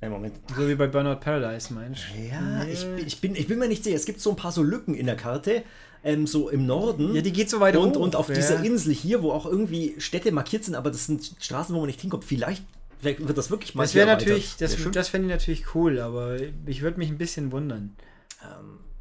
[0.00, 0.34] einen Moment.
[0.56, 2.20] So wie bei Burnout Paradise, meinst du?
[2.22, 3.94] Ja, ich, bin- ich, bin, ich bin mir nicht sicher.
[3.96, 5.62] Es gibt so ein paar so Lücken in der Karte,
[6.04, 7.14] ähm, so im Norden.
[7.14, 8.00] Ja, die geht so weit und, hoch.
[8.00, 8.34] und auf ja.
[8.34, 11.86] dieser Insel hier, wo auch irgendwie Städte markiert sind, aber das sind Straßen, wo man
[11.86, 12.24] nicht hinkommt.
[12.24, 12.64] Vielleicht,
[13.00, 14.92] wird das wirklich mal Das wäre natürlich, das, schön.
[14.92, 16.36] das fände ich natürlich cool, aber
[16.66, 17.96] ich würde mich ein bisschen wundern.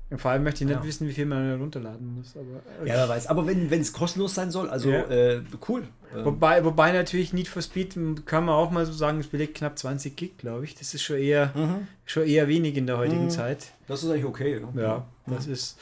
[0.09, 0.83] Und vor allem möchte ich nicht ja.
[0.83, 2.35] wissen, wie viel man runterladen muss.
[2.35, 3.27] Aber Ja, wer weiß.
[3.27, 5.03] Aber wenn es kostenlos sein soll, also Ja.
[5.09, 5.83] äh, cool.
[6.13, 7.95] Ähm, Wobei, wobei natürlich Need for Speed
[8.25, 10.75] kann man auch mal so sagen, es belegt knapp 20 Gig, glaube ich.
[10.75, 11.87] Das ist schon eher, mhm.
[12.05, 13.29] schon eher wenig in der heutigen Mhm.
[13.29, 13.67] Zeit.
[13.87, 14.59] Das ist eigentlich okay.
[14.75, 15.77] Ja, das ist.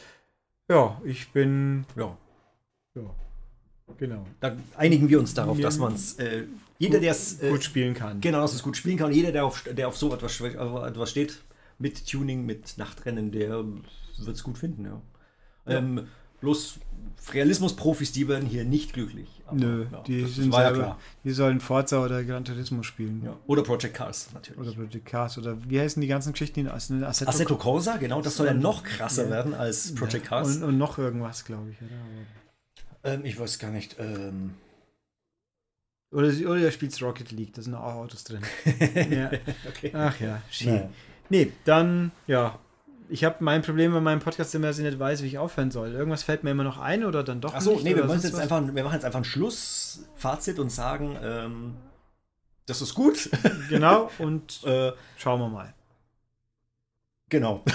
[0.69, 1.85] Ja, ich bin.
[1.95, 2.15] ja.
[2.95, 3.01] Ja,
[3.97, 4.25] genau.
[4.39, 5.63] Da einigen wir uns darauf, Ja.
[5.63, 6.13] dass man es.
[6.19, 6.45] Äh,
[6.77, 7.41] jeder, der es.
[7.41, 8.21] Äh, Gut spielen kann.
[8.21, 9.11] Genau, dass es gut spielen kann.
[9.11, 11.39] Jeder, der auf, der auf so etwas, etwas steht,
[11.79, 13.63] mit Tuning, mit Nachtrennen, der
[14.17, 15.01] wird es gut finden, ja.
[15.65, 16.07] Ähm,
[16.41, 16.79] bloß
[17.33, 19.38] Realismus-Profis, die werden hier nicht glücklich.
[19.53, 20.99] Nö, ja, die sind war ja selber, klar.
[21.23, 23.21] die sollen Forza oder Gran Turismo spielen.
[23.23, 23.37] Ja.
[23.47, 24.59] Oder Project Cars, natürlich.
[24.59, 26.67] Oder Project Cars oder wie heißen die ganzen Geschichten?
[26.67, 29.29] Assetto, Assetto, Assetto Corsa, genau, das soll ja noch krasser Ja.
[29.31, 30.57] werden als Project Cars.
[30.57, 31.77] Und, und noch irgendwas, glaube ich.
[31.81, 33.95] Oder, ähm, ich weiß gar nicht.
[33.99, 34.55] Ähm,
[36.11, 38.41] oder, oder der spielt Rocket League, da sind auch Autos drin.
[39.11, 39.31] ja.
[39.67, 39.91] okay.
[39.93, 40.81] Ach ja, Ski.
[41.29, 42.59] Nee, dann, ja.
[43.09, 45.71] Ich habe mein Problem bei meinem Podcast immer, dass ich nicht weiß, wie ich aufhören
[45.71, 45.93] soll.
[45.93, 47.83] Irgendwas fällt mir immer noch ein oder dann doch Achso, nicht.
[47.83, 48.39] nee, wir, machen jetzt was.
[48.39, 51.75] einfach, wir machen jetzt einfach ein Schlussfazit und sagen, ähm,
[52.67, 53.29] das ist gut.
[53.69, 55.73] Genau, und äh, schauen wir mal.
[57.29, 57.63] Genau.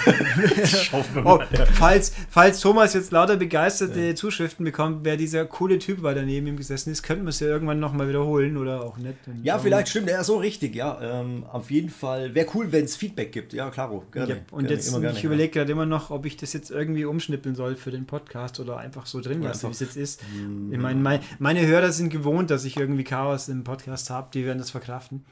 [1.23, 1.39] Oh.
[1.51, 1.65] Ja.
[1.65, 6.47] falls, falls Thomas jetzt lauter begeisterte Zuschriften bekommt, wer dieser coole Typ war, der neben
[6.47, 9.15] ihm gesessen ist, könnten wir es ja irgendwann nochmal wiederholen oder auch nicht.
[9.43, 10.99] Ja, vielleicht stimmt, ja, so richtig, ja.
[11.01, 12.33] Ähm, auf jeden Fall.
[12.35, 13.53] Wäre cool, wenn es Feedback gibt.
[13.53, 14.03] Ja, klaro.
[14.11, 14.33] Gerne.
[14.33, 16.71] Ja, und gerne, jetzt, immer gerne, ich überlege gerade immer noch, ob ich das jetzt
[16.71, 19.97] irgendwie umschnippeln soll für den Podcast oder einfach so drin Ja, lasse, wie es jetzt
[19.97, 20.21] ist.
[20.23, 20.73] Mm.
[20.73, 24.45] Ich meine, mein, meine Hörer sind gewohnt, dass ich irgendwie Chaos im Podcast habe, die
[24.45, 25.25] werden das verkraften.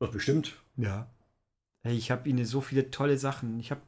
[0.00, 0.56] Ja, bestimmt.
[0.76, 1.08] Ja.
[1.82, 3.58] Hey, ich habe ihnen so viele tolle Sachen.
[3.60, 3.80] Ich habe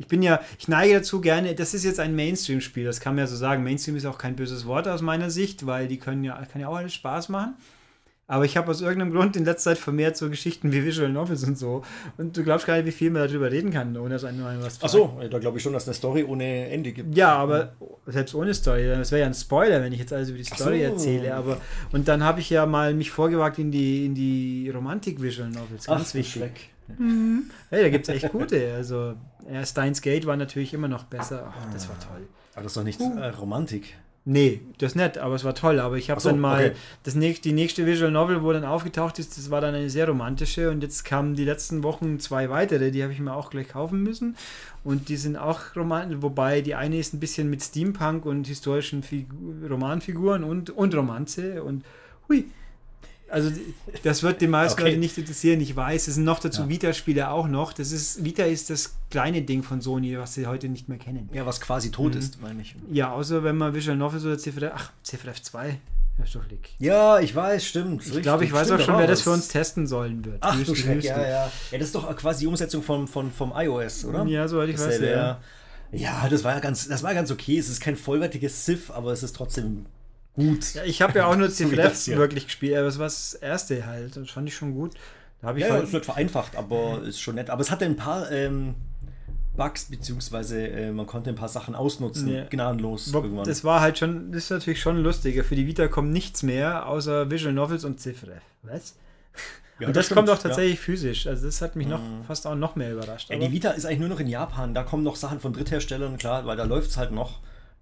[0.00, 3.24] ich bin ja, ich neige dazu gerne, das ist jetzt ein Mainstream-Spiel, das kann man
[3.24, 3.62] ja so sagen.
[3.62, 6.68] Mainstream ist auch kein böses Wort aus meiner Sicht, weil die können ja, kann ja
[6.68, 7.54] auch alles Spaß machen.
[8.26, 11.42] Aber ich habe aus irgendeinem Grund in letzter Zeit vermehrt so Geschichten wie Visual Novels
[11.44, 11.82] und so.
[12.16, 14.78] Und du glaubst gar nicht, wie viel man darüber reden kann, ohne dass einem was
[14.80, 17.14] Ach so, da glaube ich schon, dass es eine Story ohne Ende gibt.
[17.14, 17.72] ja, aber
[18.06, 20.78] selbst ohne Story, das wäre ja ein Spoiler, wenn ich jetzt alles über die Story
[20.78, 20.84] so.
[20.84, 21.34] erzähle.
[21.34, 21.60] Aber
[21.92, 25.86] und dann habe ich ja mal mich vorgewagt in die in die Romantik Visual Novels,
[25.86, 26.32] ganz Ach, wichtig.
[26.40, 26.70] Schreck.
[27.70, 28.74] Hey, da gibt es echt gute.
[28.74, 29.14] Also
[29.50, 31.52] ja, Steins Gate war natürlich immer noch besser.
[31.56, 32.28] Ach, das war toll.
[32.54, 33.18] Aber das ist doch nicht Uh.
[33.18, 33.96] äh, Romantik.
[34.26, 35.80] Nee, das nicht, aber es war toll.
[35.80, 36.76] Aber ich habe so, dann mal okay.
[37.04, 40.06] das nächste, die nächste Visual Novel, wo dann aufgetaucht ist, das war dann eine sehr
[40.06, 40.70] romantische.
[40.70, 44.02] Und jetzt kamen die letzten Wochen zwei weitere, die habe ich mir auch gleich kaufen
[44.02, 44.36] müssen.
[44.84, 49.02] Und die sind auch romantisch, wobei die eine ist ein bisschen mit Steampunk und historischen
[49.02, 51.62] Figu Romanfiguren und, und Romanze.
[51.62, 51.84] Und
[52.28, 52.44] hui.
[53.30, 53.50] Also
[54.02, 54.90] das wird die meisten Okay.
[54.90, 56.08] Leute nicht interessieren, ich weiß.
[56.08, 56.68] Es sind noch dazu Ja.
[56.68, 57.72] Vita-Spiele auch noch.
[57.72, 61.28] Das ist, Vita ist das kleine Ding von Sony, was sie heute nicht mehr kennen.
[61.32, 62.74] Ja, was quasi tot ist, meine ich.
[62.90, 65.78] Ja, außer wenn man Visual Novels oder CFF, ach, CFF 2,
[66.78, 68.06] ja, ich weiß, stimmt.
[68.06, 70.38] Ich glaube, ich weiß auch schon, wer das für uns testen sollen wird.
[70.40, 71.52] Ach du Schreck, ja, ja.
[71.70, 74.24] Ja, das ist doch quasi die Umsetzung von, von, vom iOS, oder?
[74.26, 75.40] Ja, soweit ich weiß, Dasselbe, ja.
[75.92, 77.58] Ja, das war ja ganz, das war ganz okay.
[77.58, 79.86] Es ist kein vollwertiges Civ, aber es ist trotzdem
[80.34, 80.74] gut.
[80.74, 82.16] Ja, ich habe ja auch nur das hier.
[82.18, 84.16] wirklich gespielt, aber das war das erste halt.
[84.16, 84.94] Das fand ich schon gut.
[85.40, 87.50] Da habe ich Ja, ja, es wird vereinfacht, aber ist schon nett.
[87.50, 88.74] Aber es hatte ein paar ähm,
[89.56, 92.44] Bugs, beziehungsweise äh, man konnte ein paar Sachen ausnutzen, Ja.
[92.44, 93.44] gnadenlos Wo- irgendwann.
[93.46, 95.42] Das war halt schon, das ist natürlich schon lustiger.
[95.44, 98.28] Für die Vita kommt nichts mehr, außer Visual Novels und CFF.
[98.62, 98.96] Was?
[99.78, 100.42] Ja, und das, stimmt, kommt auch ja.
[100.42, 101.26] tatsächlich physisch.
[101.26, 102.24] Also das hat mich noch Mhm.
[102.26, 103.30] fast auch noch mehr überrascht.
[103.30, 104.74] Ja, die Vita ist eigentlich nur noch in Japan.
[104.74, 107.38] Da kommen noch Sachen von Drittherstellern, klar, weil da läuft es halt noch.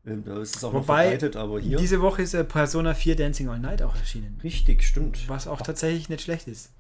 [0.08, 1.76] Ähm, Da ist es auch noch Wobei, verbreitet, aber hier.
[1.78, 4.38] diese Woche ist ja Persona 4 Dancing All Night auch erschienen.
[4.42, 5.28] Richtig, stimmt.
[5.28, 6.70] Was auch tatsächlich nicht schlecht ist.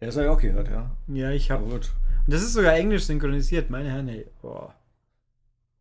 [0.00, 0.90] Ja, das habe ich auch gehört, ja.
[1.08, 1.64] Ja, ich habe.
[1.64, 1.90] Und
[2.26, 4.26] das ist sogar englisch synchronisiert, meine Herren, ey.
[4.40, 4.74] Boah.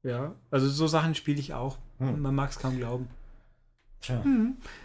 [0.04, 1.78] Ja, also so Sachen spiele ich auch.
[2.00, 2.22] Hm.
[2.22, 3.08] Man mag es kaum glauben.
[4.02, 4.24] Tja.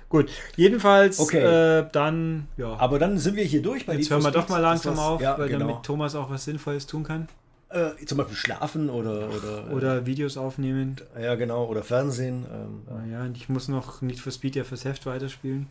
[0.09, 1.39] Gut, jedenfalls Okay.
[1.39, 2.77] äh, dann, ja.
[2.79, 5.39] Aber dann sind wir hier durch bei Jetzt hören wir doch mal langsam auf, ja,
[5.39, 5.69] weil genau.
[5.69, 7.29] damit Thomas auch was Sinnvolles tun kann.
[7.75, 9.29] Äh, zum Beispiel schlafen oder.
[9.29, 10.97] Oder, Oder Videos aufnehmen.
[11.17, 11.67] Äh, ja, genau.
[11.67, 12.47] Oder Fernsehen.
[12.53, 13.23] Ähm, ja.
[13.23, 15.67] Und ich muss noch nicht für Speed ja fürs Heft weiterspielen.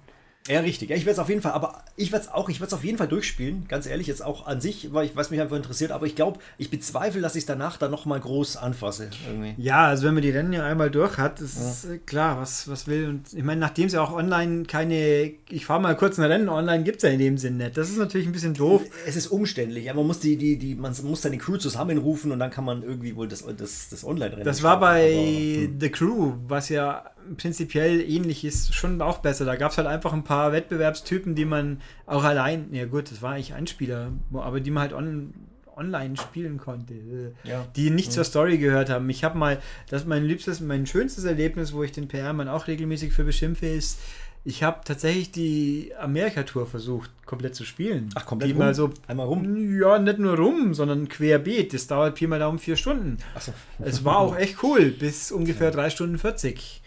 [0.48, 0.90] Ja, richtig.
[0.90, 2.74] Ja, ich werde es auf jeden Fall, aber ich werde es auch, ich werde es
[2.74, 5.56] auf jeden Fall durchspielen, ganz ehrlich, jetzt auch an sich, weil ich, was mich einfach
[5.56, 9.10] interessiert, aber ich glaube, ich bezweifle, dass ich es danach dann nochmal groß anfasse.
[9.26, 9.54] Irgendwie.
[9.58, 11.98] Ja, also wenn man die Rennen ja einmal durch hat, ist ja.
[12.06, 13.08] klar, was, was will.
[13.08, 16.50] Und ich meine, nachdem es ja auch online keine, ich fahre mal kurz ein Rennen,
[16.50, 17.78] online gibt es ja in dem Sinn nicht.
[17.78, 18.82] Das ist natürlich ein bisschen doof.
[19.08, 22.40] Es ist umständlich, ja, man muss die, die, die, man muss seine Crew zusammenrufen und
[22.40, 24.44] dann kann man irgendwie wohl das, das, das Online-Rennen.
[24.44, 25.80] Das war bei aber, hm.
[25.80, 29.46] The Crew, was ja prinzipiell ähnlich ist, schon auch besser.
[29.46, 33.22] Da gab es halt einfach ein paar Wettbewerbstypen, die man auch allein, ja gut, das
[33.22, 35.34] war eigentlich ein Spieler, aber die man halt on,
[35.76, 37.66] online spielen konnte, äh, ja.
[37.76, 38.14] die nicht ja.
[38.14, 39.10] zur Story gehört haben.
[39.10, 39.60] Ich habe mal,
[39.90, 43.68] das ist mein liebstes, mein schönstes Erlebnis, wo ich den PR-Mann auch regelmäßig für beschimpfe,
[43.68, 44.00] ist,
[44.46, 48.10] ich habe tatsächlich die Amerika-Tour versucht, komplett zu spielen.
[48.16, 48.60] Ach, komplett die rum?
[48.60, 49.80] Mal so, Einmal rum?
[49.80, 51.74] Ja, nicht nur rum, sondern querbeet.
[51.74, 53.18] Das dauert viermal Daumen vier Stunden.
[53.36, 53.54] Ach so.
[53.80, 56.83] Es war auch echt cool, bis ungefähr drei Stunden 40.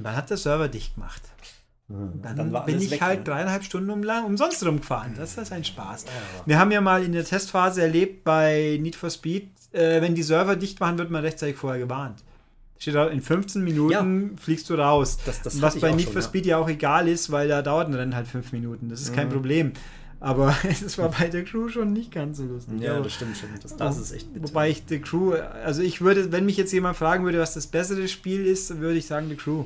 [0.00, 1.20] Und dann hat der Server dicht gemacht.
[1.88, 2.22] Hm.
[2.22, 5.14] Dann, dann bin ich weg, halt dreieinhalb Stunden um lang, umsonst rumgefahren.
[5.14, 6.06] Das ist ein Spaß.
[6.46, 10.22] Wir haben ja mal in der Testphase erlebt bei Need for Speed, äh, wenn die
[10.22, 12.22] Server dicht machen, wird man rechtzeitig vorher gewarnt.
[12.78, 14.36] Steht da, in 15 Minuten ja.
[14.42, 15.18] fliegst du raus.
[15.26, 16.56] Das, das Was bei Need schon, for Speed ja.
[16.56, 18.88] ja auch egal ist, weil da dauert ein Rennen halt fünf Minuten.
[18.88, 19.16] Das ist mhm.
[19.16, 19.72] kein Problem.
[20.20, 22.80] Aber es war bei der Crew schon nicht ganz so lustig.
[22.80, 23.48] Ja, das stimmt schon.
[23.62, 24.48] Das, das ist echt bitter.
[24.48, 25.32] Wobei ich The Crew,
[25.64, 28.98] also ich würde, wenn mich jetzt jemand fragen würde, was das bessere Spiel ist, würde
[28.98, 29.64] ich sagen The Crew.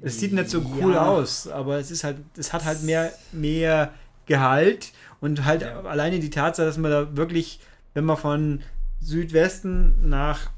[0.00, 1.06] Es sieht nicht so cool ja.
[1.06, 3.92] aus, aber es ist halt, es hat halt mehr, mehr
[4.26, 5.80] Gehalt und halt ja.
[5.82, 7.60] alleine die Tatsache, dass man da wirklich,
[7.94, 8.60] wenn man von
[9.00, 10.50] Südwesten nach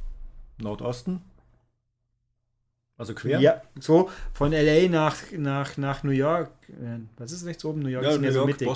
[0.58, 1.22] Nordosten
[3.00, 3.40] also quer?
[3.40, 6.50] Ja, so von LA nach, nach, nach New York.
[6.68, 7.80] Äh, was ist rechts oben?
[7.80, 8.68] New York ja, ist mehr so mittig.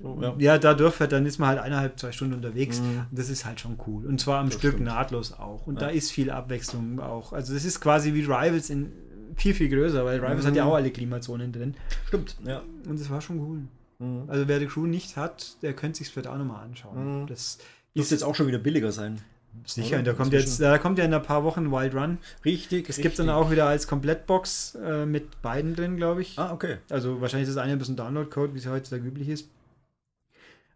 [0.00, 0.34] So, ja.
[0.38, 2.80] ja, da dürfen dann ist man halt eineinhalb, zwei Stunden unterwegs.
[2.80, 3.06] Mhm.
[3.10, 4.06] Und das ist halt schon cool.
[4.06, 4.86] Und zwar am das Stück stimmt.
[4.86, 5.66] nahtlos auch.
[5.66, 5.88] Und ja.
[5.88, 7.32] da ist viel Abwechslung auch.
[7.32, 8.92] Also das ist quasi wie Rivals in
[9.36, 10.46] viel, viel größer, weil Rivals mhm.
[10.48, 11.74] hat ja auch alle Klimazonen drin.
[12.06, 12.62] Stimmt, ja.
[12.88, 13.58] Und das war schon cool.
[13.98, 14.28] Mhm.
[14.28, 17.22] Also wer die Crew nicht hat, der könnte sich vielleicht auch nochmal anschauen.
[17.22, 17.26] Mhm.
[17.26, 17.58] Das
[17.94, 19.20] ist jetzt auch schon wieder billiger sein.
[19.66, 22.18] Sicher, da kommt, jetzt, da kommt ja in ein paar Wochen Wild Run.
[22.44, 22.88] Richtig.
[22.88, 26.36] Es gibt dann auch wieder als Komplettbox äh, mit beiden drin, glaube ich.
[26.38, 26.78] Ah, okay.
[26.90, 29.48] Also wahrscheinlich ist das eine ein bisschen Download-Code, wie es heutzutage üblich ist.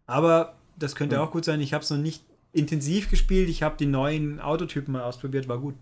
[0.07, 1.23] Aber das könnte mhm.
[1.23, 1.59] auch gut sein.
[1.59, 3.49] Ich habe es noch nicht intensiv gespielt.
[3.49, 5.75] Ich habe die neuen Autotypen mal ausprobiert, war gut.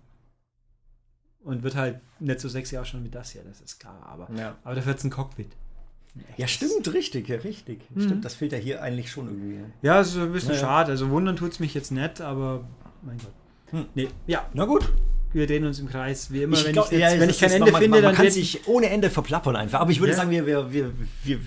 [1.47, 4.05] Und wird halt nicht so sexy auch schon wie das hier, das ist klar.
[4.05, 4.57] Aber, ja.
[4.65, 5.47] aber dafür hat es ein Cockpit.
[6.35, 7.79] Ja, stimmt, richtig, ja, richtig.
[7.89, 8.01] Mhm.
[8.01, 9.63] Stimmt, das fehlt ja hier eigentlich schon irgendwie.
[9.81, 10.91] Ja, es ist ein bisschen ja, schade.
[10.91, 12.67] Also wundern tut es mich jetzt nicht, aber
[13.01, 13.33] mein Gott.
[13.71, 13.85] Hm.
[13.95, 14.09] Nee.
[14.25, 14.91] Ja, na gut.
[15.37, 16.57] Wir drehen uns im Kreis, wie immer.
[16.57, 18.23] Ich wenn, glaub, ich, jetzt, ja, wenn ich kein Ende man, finde, man, man dann
[18.23, 19.79] kann sich ohne Ende verplappern einfach.
[19.79, 20.17] Aber ich würde ja.
[20.17, 20.91] sagen, wir, wir, wir,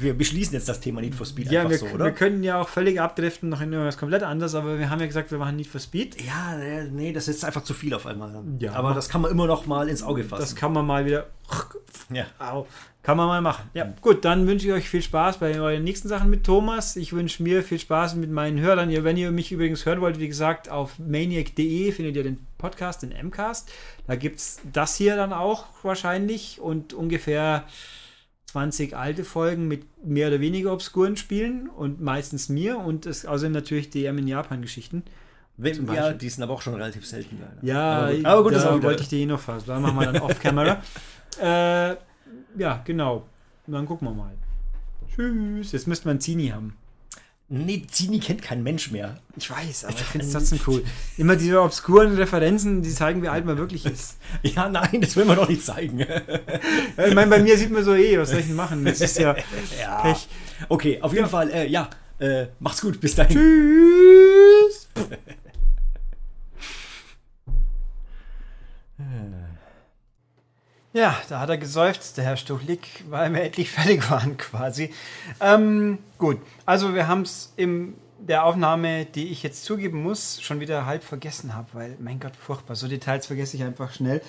[0.02, 2.04] wir, beschließen jetzt das Thema Need for Speed ja, einfach wir, so, oder?
[2.06, 5.06] Wir können ja auch völlig abdriften noch in irgendwas komplett anderes, aber wir haben ja
[5.06, 6.22] gesagt, wir machen Need for Speed.
[6.22, 6.56] Ja,
[6.90, 8.30] nee, das ist einfach zu viel auf einmal.
[8.58, 8.72] Ja.
[8.74, 10.40] Aber das kann man immer noch mal ins Auge fassen.
[10.40, 11.26] Das kann man mal wieder.
[12.12, 12.26] Ja.
[12.38, 12.66] Au.
[13.02, 13.70] Kann man mal machen.
[13.72, 16.96] Ja, gut, dann wünsche ich euch viel Spaß bei euren nächsten Sachen mit Thomas.
[16.96, 18.90] Ich wünsche mir viel Spaß mit meinen Hörern.
[19.04, 23.10] Wenn ihr mich übrigens hören wollt, wie gesagt, auf maniac.de findet ihr den Podcast, den
[23.10, 23.70] MCast.
[24.06, 27.64] Da gibt es das hier dann auch wahrscheinlich und ungefähr
[28.52, 33.52] 20 alte Folgen mit mehr oder weniger obskuren Spielen und meistens mir und es, außerdem
[33.52, 35.04] natürlich DM in Japan-Geschichten.
[35.56, 37.38] Ja, die sind aber auch schon relativ selten.
[37.40, 37.66] Leider.
[37.66, 39.64] Ja, aber gut, aber gut da wollte ich die eh noch fassen.
[39.66, 40.82] Da machen wir dann off-camera.
[41.40, 41.96] äh,
[42.56, 43.26] ja, genau.
[43.66, 44.32] Und dann gucken wir mal.
[45.14, 45.72] Tschüss.
[45.72, 46.76] Jetzt müsste man Zini haben.
[47.52, 49.16] Nee, Zini kennt kein Mensch mehr.
[49.36, 50.84] Ich weiß, aber ich finde es trotzdem cool.
[51.16, 54.18] Immer diese obskuren Referenzen, die zeigen, wie alt man wirklich ist.
[54.44, 55.98] ja, nein, das will man doch nicht zeigen.
[55.98, 58.84] ich meine, bei mir sieht man so eh, was soll ich denn machen?
[58.84, 59.34] Das ist ja,
[59.80, 60.00] ja.
[60.02, 60.28] Pech.
[60.68, 61.28] Okay, auf jeden ja.
[61.28, 61.90] Fall, äh, ja,
[62.20, 63.36] äh, macht's gut, bis dahin.
[63.36, 64.88] Tschüss.
[70.92, 74.92] Ja, da hat er geseufzt, der Herr Stuchlik, weil wir endlich fertig waren quasi.
[75.40, 80.58] Ähm, gut, also wir haben es in der Aufnahme, die ich jetzt zugeben muss, schon
[80.58, 84.20] wieder halb vergessen habe, weil, mein Gott, furchtbar, so Details vergesse ich einfach schnell.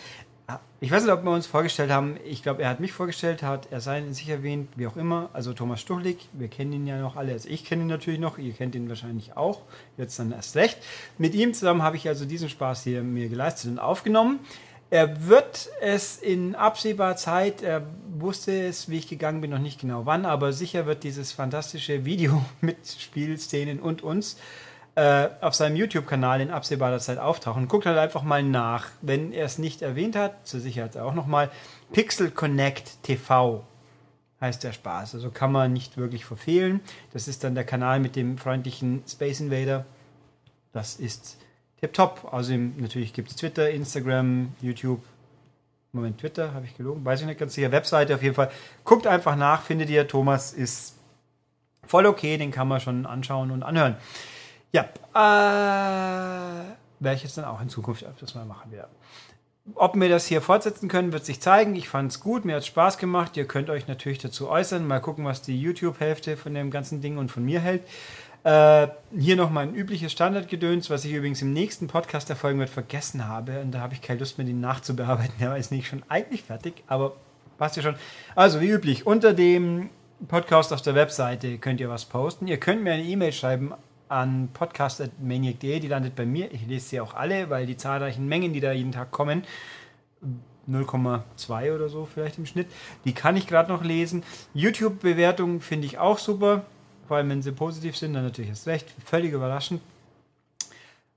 [0.81, 2.17] Ich weiß nicht, ob wir uns vorgestellt haben.
[2.25, 5.29] Ich glaube, er hat mich vorgestellt, hat er seinen sich erwähnt, wie auch immer.
[5.31, 7.31] Also Thomas Stuchlik, wir kennen ihn ja noch alle.
[7.33, 9.61] Also ich kenne ihn natürlich noch, ihr kennt ihn wahrscheinlich auch.
[9.97, 10.77] Jetzt dann erst recht.
[11.17, 14.39] Mit ihm zusammen habe ich also diesen Spaß hier mir geleistet und aufgenommen.
[14.91, 19.79] Er wird es in absehbarer Zeit, er wusste es, wie ich gegangen bin, noch nicht
[19.79, 24.35] genau wann, aber sicher wird dieses fantastische Video mit Spielszenen und uns
[24.95, 27.69] äh, auf seinem YouTube-Kanal in absehbarer Zeit auftauchen.
[27.69, 28.89] Guckt halt einfach mal nach.
[29.01, 31.49] Wenn er es nicht erwähnt hat, zur Sicherheit auch nochmal,
[31.93, 33.65] Pixel Connect TV
[34.41, 35.15] heißt der Spaß.
[35.15, 36.81] Also kann man nicht wirklich verfehlen.
[37.13, 39.85] Das ist dann der Kanal mit dem freundlichen Space Invader.
[40.73, 41.37] Das ist
[41.81, 42.31] tipptopp.
[42.31, 45.01] Außerdem natürlich gibt es Twitter, Instagram, YouTube,
[45.93, 47.71] Moment, Twitter, habe ich gelogen, weiß ich nicht ganz sicher.
[47.71, 48.49] Webseite auf jeden Fall.
[48.85, 50.07] Guckt einfach nach, findet ihr.
[50.07, 50.95] Thomas ist
[51.85, 53.97] voll okay, den kann man schon anschauen und anhören.
[54.71, 56.63] Ja, äh,
[56.99, 58.87] werde ich jetzt dann auch in Zukunft öfters mal machen wieder.
[59.75, 61.75] Ob wir das hier fortsetzen können, wird sich zeigen.
[61.75, 63.35] Ich fand es gut, mir hat Spaß gemacht.
[63.35, 64.87] Ihr könnt euch natürlich dazu äußern.
[64.87, 67.83] Mal gucken, was die YouTube-Hälfte von dem ganzen Ding und von mir hält.
[68.43, 73.27] Äh, hier noch mein übliches Standardgedöns, was ich übrigens im nächsten Podcast erfolgen wird, vergessen
[73.27, 73.61] habe.
[73.61, 75.35] Und da habe ich keine Lust mehr, den nachzubearbeiten.
[75.39, 77.15] Der ist nicht schon eigentlich fertig, aber
[77.57, 77.95] passt ja schon.
[78.35, 79.91] Also, wie üblich, unter dem
[80.27, 82.47] Podcast auf der Webseite könnt ihr was posten.
[82.47, 83.73] Ihr könnt mir eine E-Mail schreiben
[84.09, 85.79] an podcast.maniac.de.
[85.79, 86.51] Die landet bei mir.
[86.51, 89.43] Ich lese sie auch alle, weil die zahlreichen Mengen, die da jeden Tag kommen,
[90.69, 92.67] 0,2 oder so vielleicht im Schnitt,
[93.05, 94.23] die kann ich gerade noch lesen.
[94.53, 96.65] YouTube-Bewertungen finde ich auch super.
[97.11, 98.87] Vor allem, wenn sie positiv sind, dann natürlich ist recht.
[99.03, 99.81] Völlig überraschend.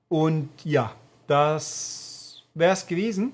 [0.08, 0.92] Und ja,
[1.28, 3.32] das wäre es gewesen.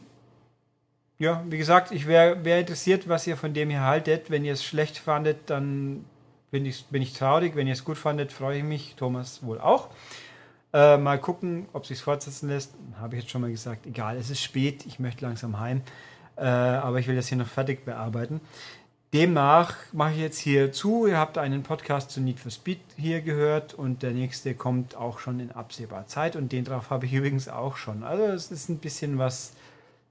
[1.19, 4.31] Ja, wie gesagt, ich wäre wär interessiert, was ihr von dem hier haltet.
[4.31, 6.05] Wenn ihr es schlecht fandet, dann
[6.51, 7.57] bin ich, bin ich traurig.
[7.57, 8.95] Wenn ihr es gut fandet, freue ich mich.
[8.95, 9.89] Thomas wohl auch.
[10.75, 12.75] Äh, mal gucken, ob sich fortsetzen lässt.
[13.01, 13.87] Habe ich jetzt schon mal gesagt.
[13.87, 14.85] Egal, es ist spät.
[14.85, 15.81] Ich möchte langsam heim.
[16.37, 18.43] Äh, aber ich will das hier noch fertig bearbeiten.
[19.13, 21.09] Demnach mache ich jetzt hier zu.
[21.09, 25.19] Ihr habt einen Podcast zu Need for Speed hier gehört und der nächste kommt auch
[25.19, 28.05] schon in absehbarer Zeit und den drauf habe ich übrigens auch schon.
[28.05, 29.55] Also es ist ein bisschen was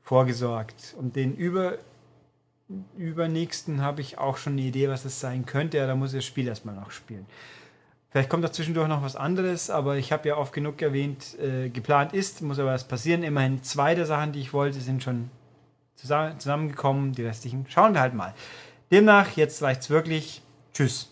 [0.04, 0.95] vorgesorgt.
[0.97, 1.78] Und den über,
[2.97, 5.78] übernächsten habe ich auch schon eine Idee, was das sein könnte.
[5.78, 7.26] Ja, da muss ich das Spiel erstmal noch spielen.
[8.12, 11.70] Vielleicht kommt da zwischendurch noch was anderes, aber ich habe ja oft genug erwähnt, äh,
[11.70, 13.24] geplant ist, muss aber was passieren.
[13.24, 15.30] Immerhin zwei der Sachen, die ich wollte, sind schon
[15.95, 17.14] zusammengekommen.
[17.14, 18.34] Die restlichen schauen wir halt mal.
[18.92, 20.42] Demnach, jetzt reicht's wirklich.
[20.74, 21.10] Tschüss.